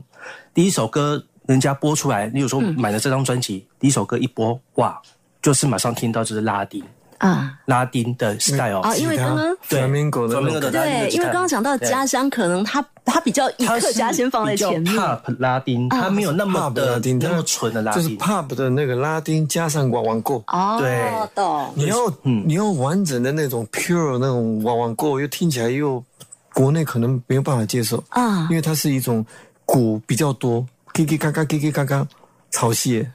[0.53, 2.75] 第一首歌人家播出来，例如说嗯。
[2.79, 5.01] 买了这张专辑，第一首歌一播，哇，
[5.41, 6.85] 就是马上听到就是拉丁
[7.29, 7.59] 啊。
[7.67, 14.95] 拉丁的 style 啊，因为刚刚对因为刚刚讲到家乡，可能他他比较以它客家先放在前面。
[14.95, 18.17] pop 拉丁，它没有那么的拉丁，那么纯的拉丁就是。
[18.19, 20.43] pub 的那个拉丁加上娃娃过。
[20.49, 21.11] 哦，对。
[21.35, 21.73] 懂。
[21.75, 22.43] 你要嗯。
[22.47, 26.03] 你要完整的那种 pure 那种娃娃过，又听起来又
[26.53, 28.03] 国内可能没有办法接受。
[28.11, 28.47] 啊。
[28.51, 29.25] 因为它是一种
[29.65, 30.61] 鼓比较多，
[30.93, 32.07] 叽叽嘎嘎叽叽嘎嘎，
[32.51, 33.07] 潮汐。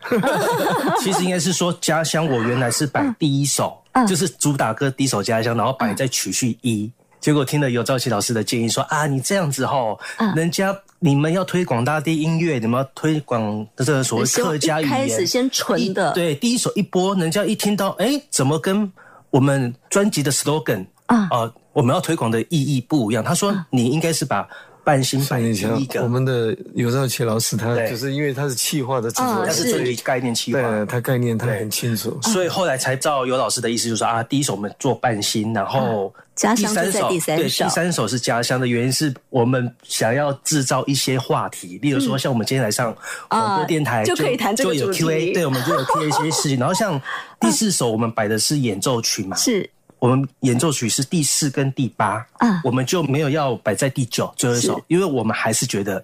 [0.99, 6.91] 其实应该是说家乡，我原来是摆第一首，就是主打歌第一首家乡，然后摆在曲序一。
[7.19, 9.99] 结果听了尤兆琪老师的建议说啊，你这样子吼，
[10.35, 16.11] 人家你们要推广大地音乐，你们要推广这个所谓客家语言，开始先纯的。
[16.13, 18.89] 对，第一首一播，人家一听到，哎，怎么跟
[19.31, 23.23] 我们专辑的 slogan 啊呃我们要推广的意义不一样？
[23.23, 24.47] 他说你应该是把
[24.87, 32.17] 半心摆第上一个，我们的尤兆奇老师，他就是因为他是企划的制作他是专辑概念企划，对他概念他很清楚。
[32.21, 42.95] 所以后来才照尤老师的意思，就是说啊，第一首我们做半新，然后家乡就在第三首对，第三首是家乡的原因是我们想要制造一些话题，例如说像我们今天来上
[43.27, 44.99] 广播电台，啊就可以谈这个就有主题。
[44.99, 46.57] Q&A，对，我们就有 Q&A 一些事情。
[46.57, 46.97] 然后像
[47.41, 49.69] 第四首我们摆的是演奏曲嘛，是
[49.99, 56.03] 我们演奏曲是第四跟第八，啊我们就没有要摆在第九最后一首，因为我们还是觉得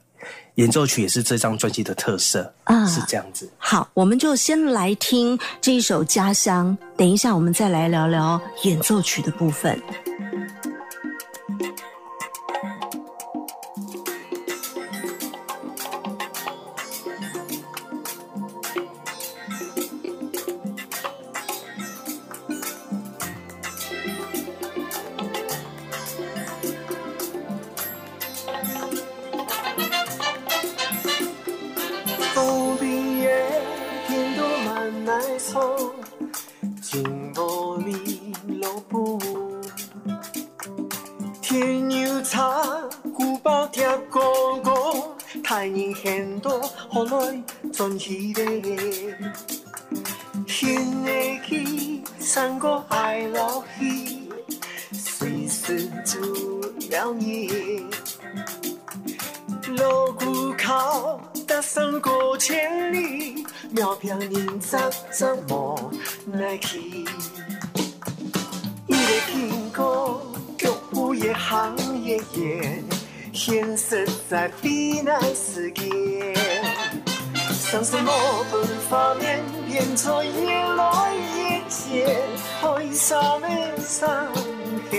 [0.56, 3.50] 演奏曲也是这张专辑的特色，啊是这样子。
[3.58, 9.80] 好，我们就先来听这一首《家乡》，等一下我们再来聊聊演奏曲的部分。
[79.74, 80.82] 人在夜里
[81.34, 82.06] 一夜
[82.62, 83.48] 开洒的
[83.80, 84.08] 心
[84.92, 84.94] 田，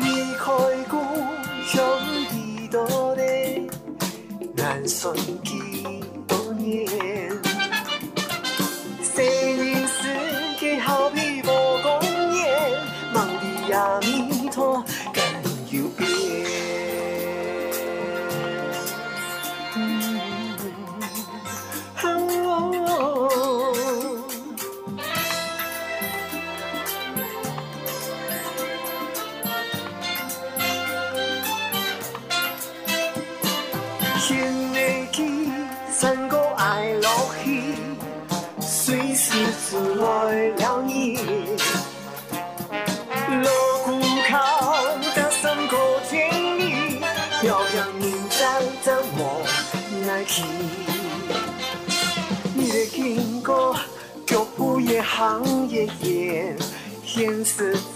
[0.00, 0.04] 离
[0.38, 0.44] 开
[0.88, 0.92] 故
[1.66, 1.74] 乡
[2.30, 2.76] 地多
[3.16, 3.66] 年
[4.54, 5.53] 难瞬间。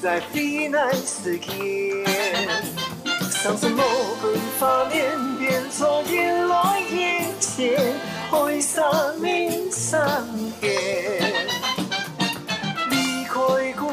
[0.00, 1.48] 在非难实现。
[3.30, 3.82] 上什么
[4.22, 7.76] 本发面变作眼来眼前，
[8.30, 10.00] 爱上面上
[10.62, 11.46] 演。
[12.90, 13.90] 离开故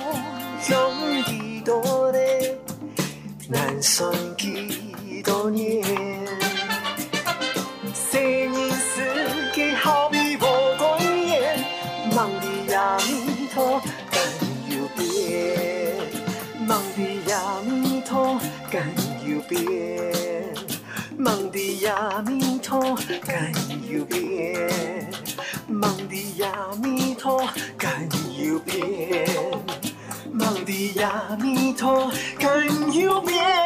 [0.62, 0.92] 乡
[1.26, 2.58] 几多年，
[3.50, 4.12] 难算
[31.04, 33.65] 阿弥陀更有别。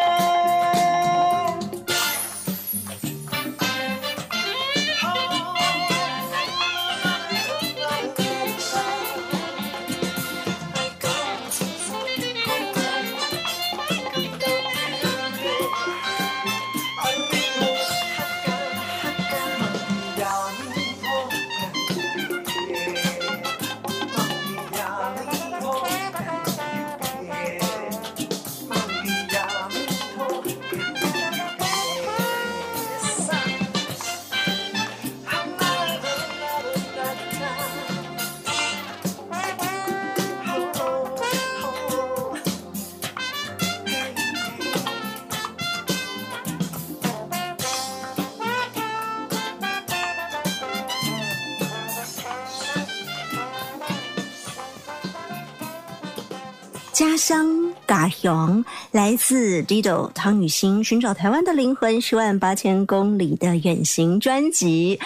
[58.19, 64.99] 乡嘎雄来自 Dido 汤雨欣寻找台湾的灵魂十万八千公里的远行专辑。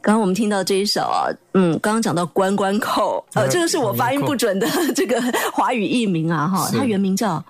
[0.00, 5.20] 刚刚我们听到这一首啊，嗯，刚刚讲到关关扣，呃，这个是我发音不准的这个
[5.52, 7.42] 华语译名啊，哈，它原名叫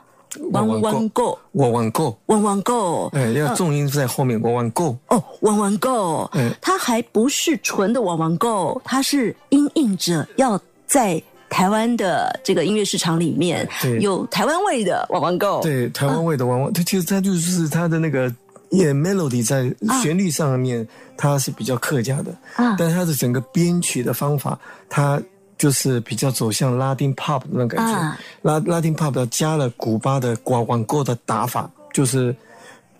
[0.53, 11.21] 弯弯购，我玩够，弯弯购，哎，要重音在后面，我玩够，哦，玩玩购，嗯它还不是纯的玩玩购，它是音应着要在
[11.55, 14.01] 台湾的这个音乐市场里面对。
[14.01, 18.23] 有台湾味的网网购，对，台湾味的玩玩，它其实它就是它的那个
[18.71, 20.85] 也 melody 在旋律上面，
[21.17, 22.75] 它是比较客家的，啊。
[22.77, 25.23] 但它的整个编曲的方法，它
[25.57, 27.93] 就是比较走向拉丁 pop 的那种感觉。
[28.01, 28.19] 啊。
[28.43, 32.35] 拉拉丁 pop 加了古巴的广网购的打法，就是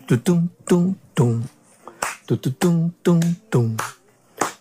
[0.07, 1.43] 嘟咚咚咚，
[2.25, 3.77] 嘟嘟咚咚咚，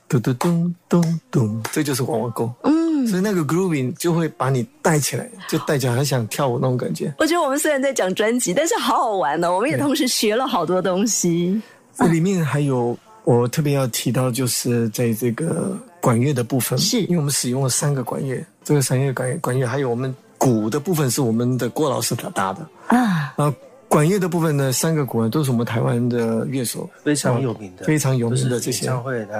[0.09, 2.53] 嘟嘟咚咚咚，这就是网网购。
[2.65, 2.74] 嗯，
[3.07, 7.13] 所以那个 grooving 就会把你带起来，就带起来很想跳舞那种感觉。
[7.19, 11.61] 我觉得我们虽然在讲专辑，但是好好玩哦，我们也同时学了好多东西。
[11.97, 17.01] 这里面还有我特别要提到，就是在这个管乐的部分，是。
[17.03, 23.57] 因为我们使用了三个管乐，这个三个管管乐还有我们鼓的部分是我们的郭老师他搭的，啊，然后
[23.89, 28.91] 管乐的部分呢，三个鼓呢都是我们台湾的乐手非常有名的，非常有名的这些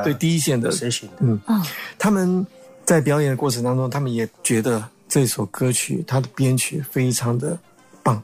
[0.05, 1.39] 对第一线的的，嗯。
[1.47, 1.61] 哦，
[1.99, 2.47] 他们
[2.85, 7.59] 在表演的过程当中，他们也觉得这首歌曲它的编曲非常的
[8.03, 8.23] 棒，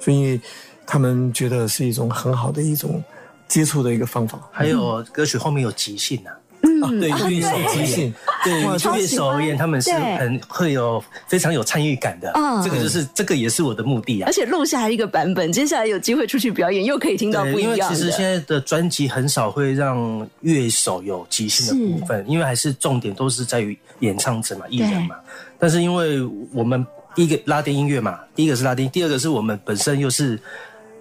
[0.00, 0.40] 所以
[0.86, 3.02] 他们觉得是一种很好的一种
[3.46, 4.40] 接触的一个方法。
[4.50, 6.34] 还有歌曲后面有即兴啊，
[6.80, 8.14] 嗯，对啊乐手即兴，
[8.44, 12.30] 对哇乐手而言，他们是很会有非常有参与感的。
[12.34, 12.62] 嗯。
[12.62, 14.26] 这个就是这个也是我的目的啊。
[14.26, 14.32] 而。
[14.32, 17.94] 且录下来一个版本，接下来有机会出去表演，又可以听到不对，因为一样的。
[17.96, 25.16] 其实现在的专辑很少会让乐手有即兴的部分，因为还是重点都是在于演唱者嘛、艺人嘛。
[25.58, 30.40] 但是因为我们第一个拉丁音乐嘛，第一个是拉丁，第二个是我们本身又是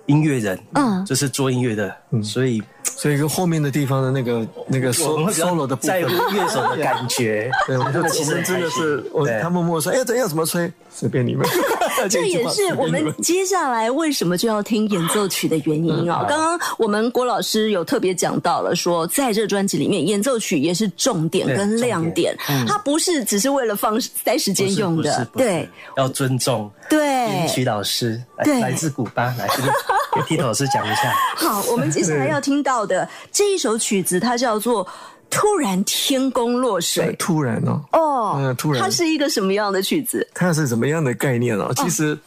[0.06, 1.06] 音乐人，嗯。
[1.06, 5.92] 就是做音乐的，所以所以跟后面的地方的那个那个 solo 的部分。
[5.92, 7.50] 在乎，乐手的感觉。
[7.68, 11.48] 对，我们我他们其实真的是，我他默默说，哎，这要怎么吹，随便你们。
[12.10, 22.36] 这也是 我们接下来为什么就要听演奏曲的原因啊、刚刚我们郭老师有特别讲到了，说在这专辑里面，演奏曲也是重点跟亮点，
[22.68, 25.28] 它不是只是为了放塞时间用的。
[25.34, 25.68] 对。
[25.98, 27.00] 要尊重对。
[27.00, 27.48] 编。
[27.48, 28.62] 曲老师，来对。
[28.62, 29.72] 来自古巴，来这个
[30.16, 31.14] 给 Tito 老师讲一下。
[31.36, 34.86] 好，我们接下来要听到的这一首曲子，它叫做
[35.30, 38.82] 《突然天公落水》突然哦，哦嗯，突然。
[38.82, 40.28] 它是一个什么样的曲子？
[40.34, 41.72] 它是怎么样的概念哦？
[41.76, 42.18] 其实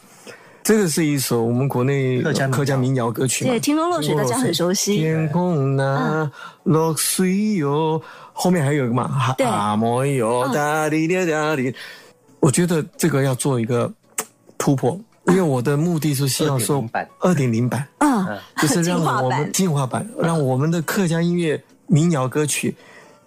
[0.63, 2.57] 这个是一首我们国内客家民谣。
[2.57, 3.51] 客家民谣歌曲嘛。
[3.51, 6.31] 对天空落水大家很熟悉天空那
[6.63, 8.01] 落水哟，
[8.33, 11.75] 后面还有一个嘛，哈对啊摩哟哒哩哩哒哩，
[12.41, 13.93] 我觉得这个要做一个
[14.57, 17.09] 突破，因为我的目的是希望说2.0版。
[17.21, 22.75] 二点零版，嗯，就是让我们进化版，让我们的客家音乐民谣歌曲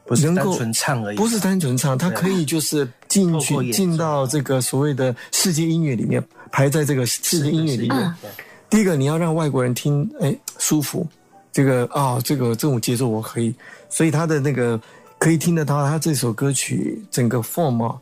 [0.05, 7.99] 不是单能够纯唱而已，不是单纯唱，它可以就是进去进到这个所谓的世界音乐里面，排在这个世界音乐里面。
[8.23, 8.29] 嗯
[8.69, 11.07] 第一个，你要让外国人听，哎，舒服，
[11.53, 13.55] 这个啊、这个这种节奏我可以，
[13.89, 14.77] 所以他的那个
[15.17, 17.95] 可以听得到，他这首歌曲整个 form 啊，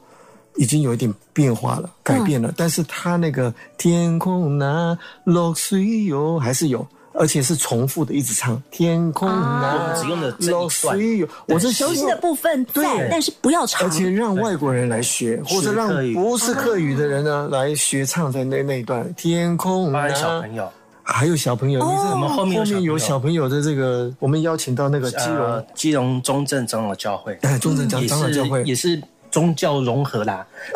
[0.58, 6.86] 已经有一点变化了，改变了，但是他那个天空那落水哟还是有。
[7.18, 10.60] 而且是重复的，一直唱天空那我们只用了这一段。
[10.60, 13.90] 落水哟，我是希望熟悉的部分在对，但是不要唱而。
[13.90, 20.70] 且让外国人来学，或者让不是客语的人呢来学唱在那那一段天空包含啊小朋友，
[21.04, 28.60] 还有小朋友，你我们后面有后面有小小朋友的这个，我们邀请到那个基隆呃，基隆中正长老教会，哎中正长长老教会。
[28.60, 29.02] 是，也是
[29.36, 30.48] 宗教融合啦，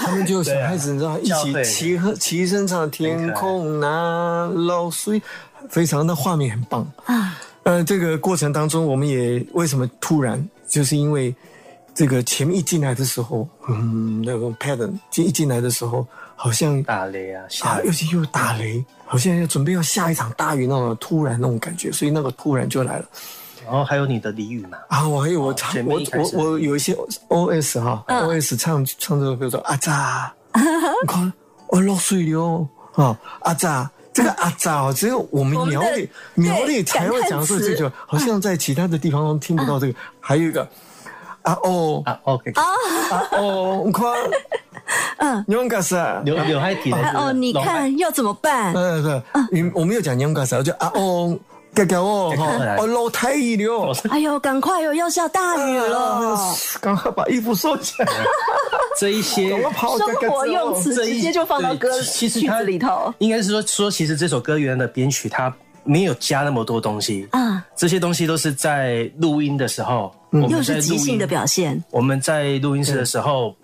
[0.00, 5.20] 他们就有小孩子，你知道一起齐和齐声唱天空那漏水，
[5.68, 7.38] 非常的画面很棒啊。
[7.64, 11.34] 呃，这个过程当中，我们也为什么突然，就是因为
[11.94, 23.04] 这个前面一进来的时候，嗯，那个 pattern 一进来的时候，好像打雷啊，啊下，雨尤其又打雷，好像要准备要下一场大雨那种突然那种感觉，所以那个突然就来了。
[23.66, 26.96] 然后还有你的俚语嘛，啊，我还有我唱前我我我有一些
[27.28, 28.20] O S 哈、嗯。
[28.20, 31.32] O S 唱唱这个，比如说阿扎，你看
[31.68, 33.90] 我落水了啊，阿扎。
[34.12, 39.94] 这个阿扎哦，只有我们苗栗苗栗才会讲说这句话，好像在其他的地方都听不到这个。
[40.20, 40.66] 还有一个
[41.42, 42.64] 啊哦啊，OK，啊
[43.32, 44.04] 哦，你看，
[45.20, 48.72] 嗯，勇敢是啊，刘刘海体哦，你看要怎么办？
[48.72, 51.38] 对，对，你我没有讲勇敢是，我就啊哦，
[51.96, 53.94] 哦哈，哦落太雨了。
[54.10, 56.38] 哎呦，赶快哟，要下大雨了！
[56.80, 58.08] 赶快把衣服收起来，
[58.98, 59.50] 这一些！
[59.50, 65.54] 生活用词直接就放到歌对其实曲它子里头应该是说说，其实这首歌原来的编曲它
[65.84, 70.14] 没有加那么多东西啊，这些东西都是在录音的时候，
[70.48, 73.54] 又是即兴的表现，我们在录音室的时候，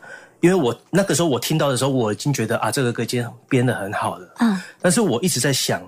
[0.41, 4.35] 因为我那个时候我听到的时候，我已经觉得啊，这个歌已经编的很好了。
[4.39, 5.83] 嗯，但是我一直在想，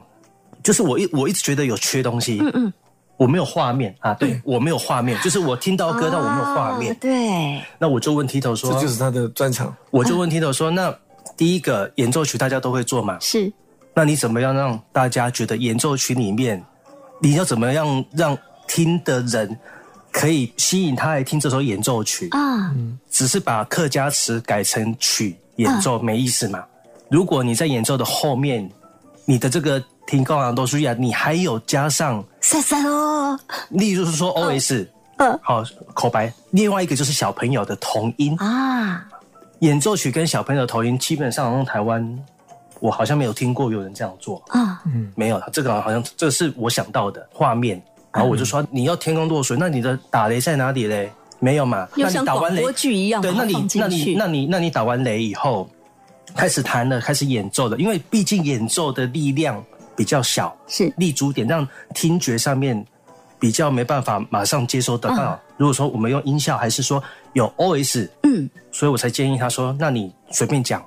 [0.65, 2.41] 就是我一我一直觉得有缺东西。
[2.41, 2.73] 嗯嗯，
[3.17, 6.97] 我没有画面啊，对我没有画面，就是我听到歌，但我没有画面啊。
[7.01, 9.73] 对，那我就问 Tito 说，这就是他的专场。
[9.93, 10.93] 我就问 Tito 说，那
[11.37, 13.17] 第一个演奏曲大家都会做嘛？
[13.21, 13.53] 是
[13.95, 16.61] 那你怎么样让大家觉得演奏曲里面，
[17.21, 18.37] 你要怎么样让
[18.67, 19.57] 听的人
[20.11, 22.29] 可以吸引他来听这首演奏曲？
[22.33, 22.75] 啊，
[23.11, 26.65] 只是把客家词改成曲演奏没意思嘛？
[27.09, 28.69] 如果你在演奏的后面，
[29.25, 33.39] 你的这个听高昂都是呀，你还有加上，塞塞哦，
[33.71, 35.39] 例如说 O S，嗯。
[35.43, 35.63] 好
[35.95, 39.07] 口白，另外一个就是小朋友的童音，啊，
[39.61, 42.19] 演奏曲跟小朋友的童音，基本上用台湾，
[42.81, 45.11] 我好像没有听过有人这样做，啊，嗯。
[45.15, 47.83] 没有，这个好像这是我想到的画面，
[48.13, 51.11] 然后我就说你要天空落水，那你的打雷在哪里嘞？
[51.41, 51.87] 没有嘛？
[51.97, 55.69] 那你打完雷剧一样对，那你那你那你那你打完雷以后，
[56.35, 59.63] 开始弹了，开始演奏了，因为毕竟演奏的力量
[59.97, 60.93] 比较小，是。
[60.97, 62.85] 立足点让听觉上面
[63.39, 65.41] 比较没办法马上接收得到。
[65.57, 67.03] 如果说我们用音效，还是说
[67.35, 70.85] 有 OS，嗯，所以我才建议他说，那你随便讲，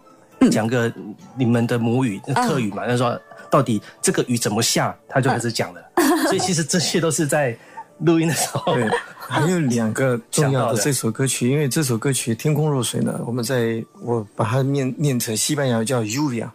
[0.51, 0.91] 讲个
[1.35, 5.81] 你们的母语客语嘛，他说到底这个雨怎么下，他就开始讲了。
[6.25, 7.57] 所以其实这些都是在
[7.99, 16.49] 录音的时候，对， 还有两个重要的这首歌曲，因为这首歌曲《天空若水》呢，我们在我把它念念成西班牙语叫 Uvia。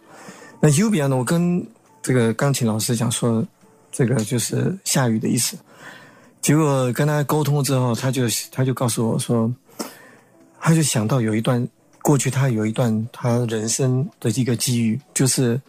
[0.59, 1.65] 那 Uvia 呢，我跟
[2.03, 3.43] 这个钢琴老师讲说，
[3.91, 5.57] 这个就是下雨的意思。
[6.41, 9.49] 结果跟他沟通之后，他就他就告诉我说，
[10.59, 11.65] 他就想到有一段
[12.01, 15.59] 过去他有一段他人生的一个机遇，就是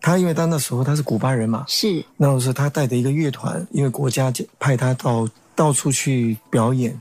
[0.00, 6.96] 他因为他那时候他是古巴人嘛，是那时候他带着一个乐团，因为国家派他到到处去表演，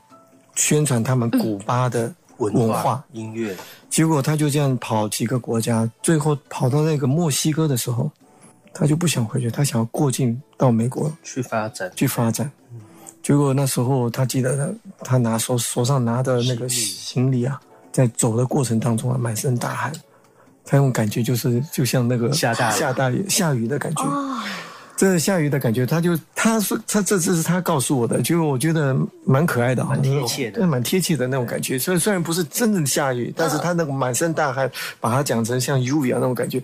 [0.55, 2.73] 宣传他们古巴的文文。
[2.73, 3.55] 化音乐，
[3.87, 8.09] 结果他就这样跑几个国家，最后跑到那个墨西哥的时候，
[8.73, 11.91] 他就不想回去，他想要过境到美国去发展。
[11.95, 12.49] 去发展。
[13.21, 17.59] 结果那时候他记得他他拿手手上拿的那个行李啊，
[17.91, 19.91] 在走的过程当中啊，满身大汗，
[20.65, 24.03] 他那种感觉就是就像那个下大雨下大雨下雨的感觉。
[24.03, 24.39] 哦，
[24.97, 31.77] 这下雨的感觉，他就他说他这这是他告诉我的，就我觉得蛮可爱的，蛮贴切的，蛮贴切的那种感觉。
[31.77, 34.69] 虽然虽然不是真的下雨，但是他那个满身大汗，
[34.99, 36.61] 把它讲成像 U 一样那种感觉。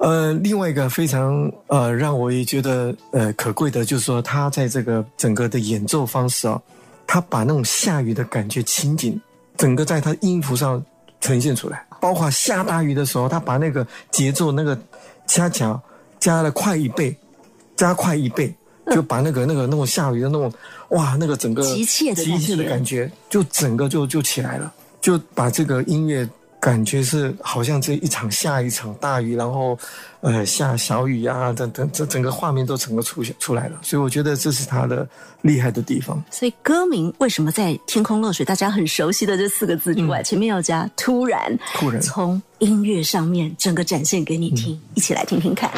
[0.00, 6.58] 呃，另外一个非常呃让我也觉得呃可贵的，就是说他在这个整个的演奏方式啊，
[7.06, 9.20] 他把那种下雨的感觉情景，
[9.58, 10.82] 整个在他音符上
[11.20, 14.78] 呈现出来，包括下大雨的时候，他把那个节奏那个
[15.26, 15.78] 加强
[16.18, 17.14] 加了快一倍，
[17.76, 18.50] 加快一倍，
[18.92, 20.50] 就把那个那个那种下雨的那种
[20.92, 26.26] 哇，那个整个急切的急切的感感觉，就整个就就起来了，就把这个音乐
[26.60, 29.76] 感觉是好像这一场下一场大雨，然后
[30.20, 35.08] 呃下小雨啊，等等，这整个画面都整个出现出来了，所以我觉得这是他的
[35.40, 36.22] 厉害的地方。
[36.30, 45.70] 所以歌名为什么在“天空漏水”大家很熟悉的这四个字之外，前面要加“突然”，突然从音乐上面整个展现给你听，一起来听听看。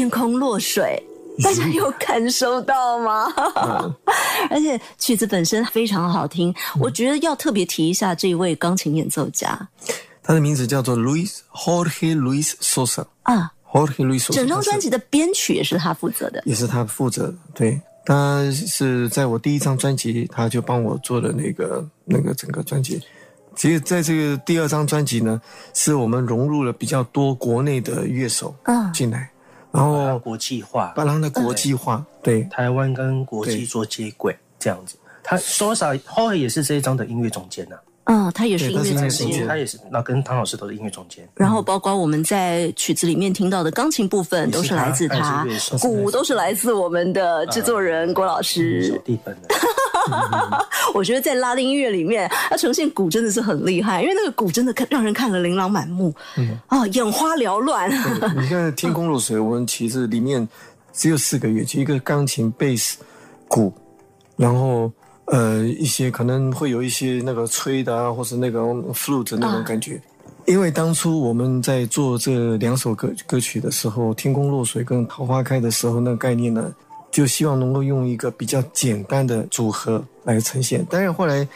[0.00, 1.02] 天空落水。
[1.44, 3.32] 大家有感受到吗？
[4.50, 9.68] 而且曲子本身非常好听，我觉得要特别提一下这一位钢琴演奏家
[10.22, 13.04] 他的名字叫做 Luis Jorge Luis Sosa。
[13.24, 13.52] 啊。
[13.70, 16.42] Jorge Luis Sosa，整张专辑的编曲也是他负责的。
[16.46, 17.34] 也是他负责的。
[17.54, 23.00] 对，他是在我第一张专辑，他就帮我做的那个那个整个专辑。
[23.56, 25.40] 其实，在这个第二张专辑呢，
[25.74, 29.30] 是我们融入了比较多国内的乐手啊进来，
[29.72, 32.04] 然后国际化，把它的国际化。
[32.22, 34.96] 对，台湾跟国际做接轨，这样子。
[35.22, 39.46] 他 Sosa 后来也是这一张的音乐总监呐、嗯，他也是音乐总监。
[39.46, 41.28] 他也是，那跟唐老师都是音乐总监。
[41.34, 45.46] 然后包括我们在曲子里面听到的钢琴部分，都是来自他
[45.80, 49.00] 鼓都是来自我们的制作人郭老小师。
[49.04, 49.44] 弟本人，
[50.94, 57.90] 我觉得在拉丁音乐里面，它呈现鼓真的是很厉害，因为那个鼓真的看让人看了琳琅满目，嗯啊，眼花缭乱。
[57.90, 60.46] 你看《天空落水》，我们其实里面
[60.92, 62.98] 只有四个乐器，一个钢琴、贝斯、
[63.48, 63.72] 鼓，
[64.36, 64.90] 然后
[65.26, 68.60] 呃一些可能会有一些那个吹的啊，或是那个
[68.92, 70.00] flute 那种感觉。
[70.46, 76.72] 因为当初我们在做这两首歌歌曲的时候，《天空落水》跟《桃花开》的时候，那个概念呢，
[77.10, 80.84] 就希望能够用一个比较简单的组合来呈现。
[80.86, 81.46] 当然后来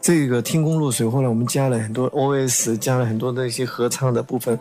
[0.00, 4.58] 这个《天空落水》，后来我们加了很多 OS，加了很多的一些合唱的部分。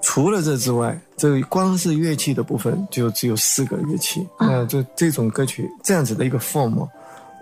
[0.00, 4.26] 除了这之外，这光是乐器的部分就只有四个乐器。
[4.40, 6.88] 那这这种歌曲这样子的一个 form，哦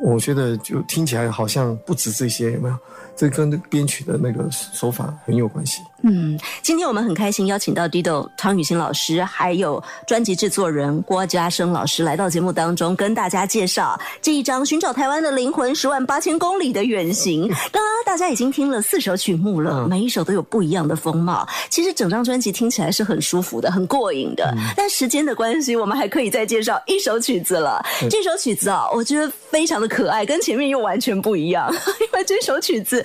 [0.02, 2.76] 我觉得就听起来好像不止这些，有没有？
[3.16, 5.80] 这跟编曲的那个手法很有关系。
[6.02, 17.44] 嗯，今天我们很开心邀请到 Dido 汤雨欣老师，还有专辑制作人郭家生老师来到节目当中，跟大家介绍这一张《寻找台湾的灵魂：十万八千公里的远行》。
[17.70, 21.46] 刚刚大家已经听了四首曲目了，嗯每一首都有不一样的风貌。
[21.68, 24.54] 其实整张专辑听起来是很舒服的，很过瘾的。
[24.76, 27.84] 但时间的关系，我们还可以再介绍一首曲子了。
[28.10, 31.70] 这首曲子啊，我觉得非常的可爱，跟前面又完全不一样，
[32.00, 33.04] 因为这首曲子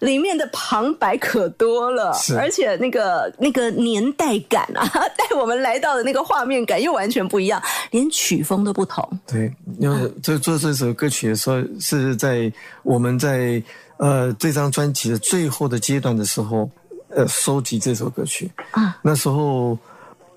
[0.00, 2.12] 里面的旁白可多了。
[2.14, 9.06] 是而且那个那个年代感啊， 带我们来到的那个画面感又完全不一样，连曲风都不同。
[9.26, 13.62] 对，因为这做这首歌曲的时候，是在我们在
[13.98, 16.68] 呃这张专辑的最后的阶段的时候，
[17.08, 18.98] 呃，收集这首歌曲啊。
[19.02, 19.78] 那时候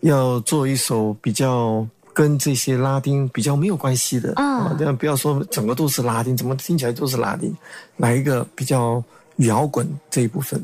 [0.02, 7.56] 要做一首比较跟这些拉丁比较没有关系的啊这样不要说整个都是拉丁，怎么听起来都是拉丁，
[7.98, 9.02] 来一个比较
[9.38, 10.62] 摇滚这一部分。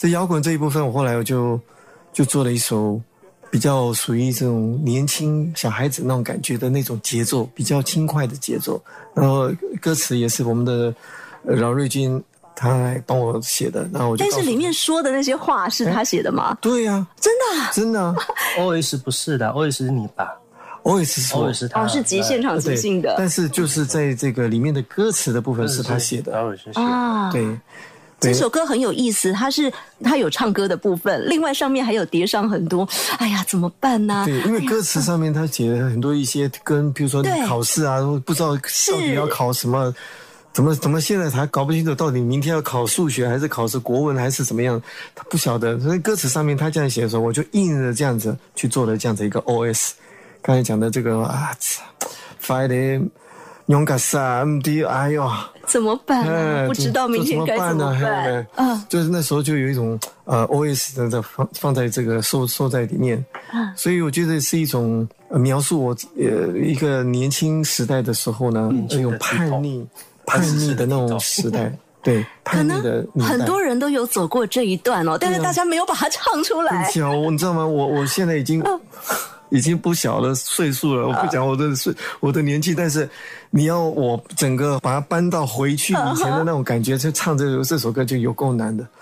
[0.00, 1.60] 这摇滚这一部分，我后来我就
[2.10, 2.98] 就做了一首
[3.50, 8.82] 比较属于这种年轻小孩子那种感觉的那种节奏，比较轻快的节奏。
[9.14, 10.94] 然后歌词也是我们的
[11.44, 12.22] 呃饶瑞军
[12.56, 16.56] 他来帮我写的，然后我就但是里面说的那些话是他写的吗？
[16.62, 17.70] 对呀、真的、啊？
[17.70, 18.16] 真的、 啊、
[18.56, 20.32] OS 不是的，OS 是你吧
[20.84, 26.80] ，OS 是我？OS 是他哦，是即现场即对兴的但是就是在这个里面的歌词的部分是他写的，，OS 写的。
[26.80, 27.30] 啊。
[27.30, 27.44] 对。
[28.20, 29.72] 对这首歌很有意思，它是
[30.04, 32.86] 它有唱歌的部分，另外上面还有叠上很多。
[33.18, 39.94] 哎呀，怎么办呢、对，因为歌词上面他写了很多一些跟，比如说你考试啊，不知道到底要考什么，
[40.52, 44.80] 怎么怎么现在才搞不清楚到底明天要考数学还是考试国文还是怎么样，
[45.14, 45.78] 他不晓得。
[45.80, 49.92] 所以歌词上面他这样写的时候，我就硬着这样子去做了这样子一个 OS。
[50.42, 51.56] 刚才讲的这个啊，
[52.38, 53.00] 发的
[53.70, 55.30] 勇敢萨 MD，哎呦。
[55.64, 56.62] 怎么办啊？
[56.64, 58.46] 哎不知道明天该怎么办呢？
[58.56, 58.84] 啊？
[58.88, 69.86] 就是那时候就有一种呃 OS 的在放放在这个收收在里面，啊所以我觉得是一种、呃描述我呃一个年轻时代的时候呢，那种叛逆
[70.26, 76.84] 叛逆的那种时代， 对可 叛逆的能很多人都有走过这一段哦，但是大家没有把它唱出来。
[76.88, 76.92] 你
[77.38, 77.64] 知道吗？
[77.64, 78.60] 我我现在已经、
[79.50, 83.08] 已经不小的岁数了，我不讲我的岁我的年纪，但是
[83.50, 88.86] 你要我整个把它搬到回去以前的那种感觉，就唱这首这首歌就有够难的。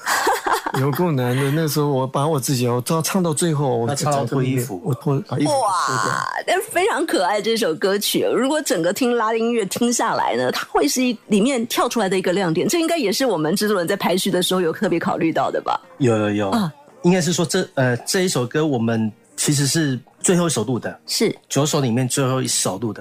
[0.79, 5.63] 有够难的，那时候我把我自己，我到唱到最后，我那唱到脱衣服我脱把衣服脱掉。
[5.63, 8.23] 哇，但非常可爱这首歌曲。
[8.23, 12.69] 如果整个听拉丁音乐听下来呢，它会是一里面跳出来的一个亮点。
[12.69, 15.81] 这应该也是我们制作人在排序的时候有特别考虑到的吧？
[15.99, 16.73] 有有有啊，
[17.03, 19.99] 应该是说这呃这一首歌我们其实是
[20.29, 23.01] 最后一首录的，是九首里面最后一首录的。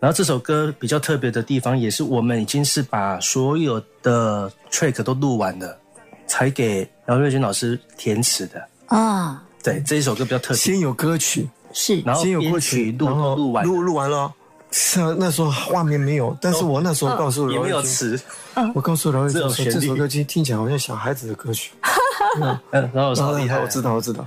[0.00, 5.78] 然后这首歌比较特别的地方，也是我们已经是把所有的 track 都录完了，
[6.26, 8.66] 才给姚瑞军老师填词的。
[8.86, 10.56] 啊，对，这一首歌比较特别。
[10.56, 14.32] 先有歌曲，是然后先有歌曲曲，录录完，录录完了。
[14.70, 18.20] 是啊，那时候画面没有，但是我那时候告诉也没有饶瑞军，词。
[18.74, 21.72] 我告诉饶瑞君说，这首歌其实听起来好像小孩子的歌曲。
[22.40, 24.26] 嗯，然后我然后说厉害，我知道，我知道。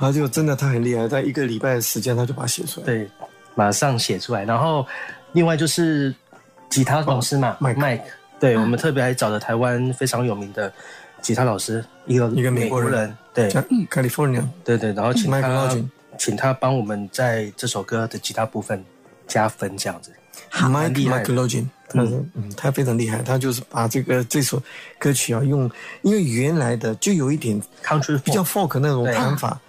[0.00, 2.86] 他就真的他很厉害，在一个礼拜的时间他就把它写出来。
[2.86, 3.08] 对，
[3.54, 4.44] 马上写出来。
[4.44, 4.86] 然后
[5.32, 6.12] 另外就是
[6.70, 7.80] 吉他老师嘛，麦克。
[7.80, 8.04] 麦克，
[8.40, 10.72] 对我们特别还找了台湾非常有名的
[11.20, 13.50] 吉他老师，一个一个美国人人，对。
[13.50, 15.88] 像 California 对对，然后请他 Lodging
[16.18, 18.82] 请他帮我们在这首歌的吉他部分
[19.26, 20.10] 加分，这样子。
[20.48, 24.60] 害 Mike Login，他说嗯，他非常厉害，他就是把这个这首
[24.98, 25.70] 歌曲啊用，
[26.02, 29.14] 因为原来的就有一点 Country 比较 folk 那种对。
[29.14, 29.60] 弹法，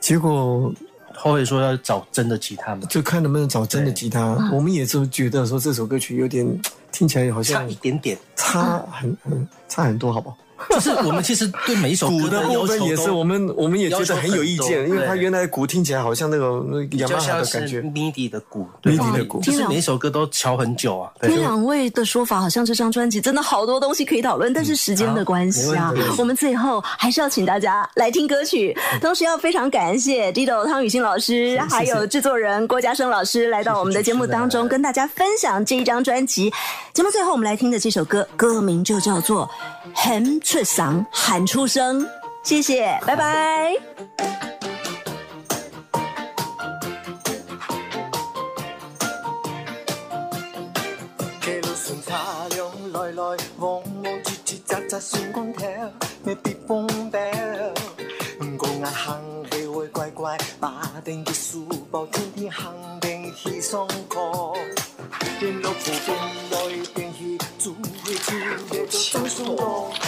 [0.00, 0.72] 结果
[1.14, 4.50] 后来说要找真的吉他嘛，就看能不能找真的吉他。
[4.52, 6.46] 我们也是觉得说这首歌曲有点
[6.92, 8.16] 听起来好像差一点点。
[8.36, 10.36] 差很很差很多，好不好？
[10.70, 17.82] 就是我们其实对每一首 鼓歌的部分要求都也是我们我们也觉得很有意见，因为它原来鼓听起来好像那个比雅马哈较像是的感觉。
[17.82, 18.96] MIDI 的鼓对。
[18.96, 19.40] MIDI 的鼓。
[19.40, 21.10] 就是每一首歌都敲很久啊。
[21.22, 36.52] 听两位的说法，好像这张专辑真的好多东西可以讨论，但是时间的关系啊我们最后还是要请大家来听歌曲，同时要非常感谢 Dido 汤雨欣老师，还有制作人郭嘉生老师来到我们的节目当中，跟大家分享这一张专辑。
[36.92, 39.46] 节目最后我们来听的这首歌，歌名就叫做
[39.94, 42.00] 《喊出嗓喊出声》。
[42.42, 43.74] 谢谢，拜拜。
[51.42, 53.22] 街路上茶凉来来
[53.58, 55.68] 往往，吱吱喳喳算光條，
[56.24, 57.20] 未必風表。
[58.56, 59.20] 個眼行
[59.50, 62.72] 氣會怪怪，把定嘅書包天天行
[63.02, 64.56] 定去上課。
[65.38, 66.16] 電腦鋪變
[66.50, 66.56] 來
[66.94, 68.32] 變去，煮會煮
[68.70, 70.07] 嘅都真算多，總是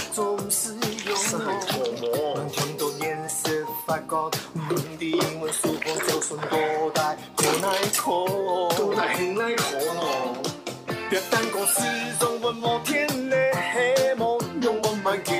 [1.38, 2.40] 用我。
[2.50, 3.50] 聽到顏色
[3.86, 4.16] 發覺，
[4.54, 4.60] 唔
[4.98, 8.26] 啲英文書本就算多大，可奈何。
[8.76, 10.36] 多大很奈何咯。
[11.08, 11.82] 别当公司
[12.18, 13.36] 中文摩天的
[13.72, 15.34] 黑幕，用我们叫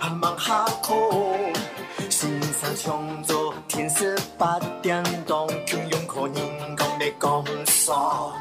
[0.00, 1.36] 还蛮下口。
[2.10, 4.04] 线上创作天色
[4.36, 8.32] 八点档，叫用可人讲你讲爽。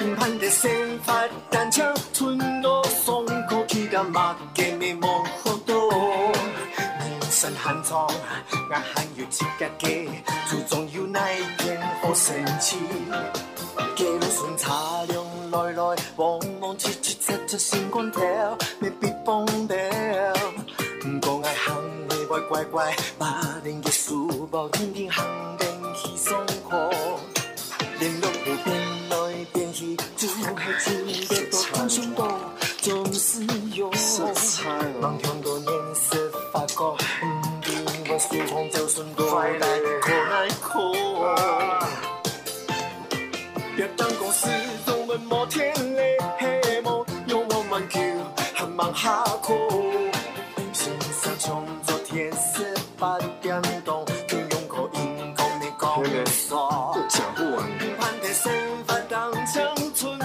[0.00, 5.24] 唔盼的先发单枪，村落松口气的马给你摸
[7.36, 7.54] 身。
[7.54, 8.08] 寒窗，
[8.70, 10.08] 俺还有几家嘅，
[10.48, 12.78] 注重有那一天好神奇。
[13.94, 18.20] 街路上茶凉来来往往，切切切切閃光条，
[18.80, 19.76] 未必放掉。
[21.06, 25.24] 唔過嗌行你怪怪怪，把定嘅书包天天行
[39.36, 39.66] 就算多大，
[40.00, 40.72] 可奈何。
[43.76, 44.48] 别当公司
[44.86, 46.02] 中文摩天的
[46.38, 48.00] 黑幕，用我们叫
[48.54, 49.52] 还蛮下课。
[50.72, 52.64] 线上创作天色
[52.98, 56.96] 八点档，就用口音讲你讲爽。
[57.10, 57.62] 讲不完。
[57.98, 58.50] 盼的生
[58.86, 60.18] 发当枪寸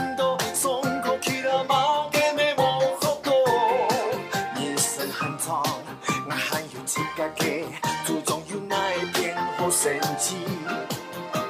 [10.22, 10.38] Sati,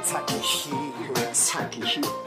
[0.01, 2.20] Sati, Sati.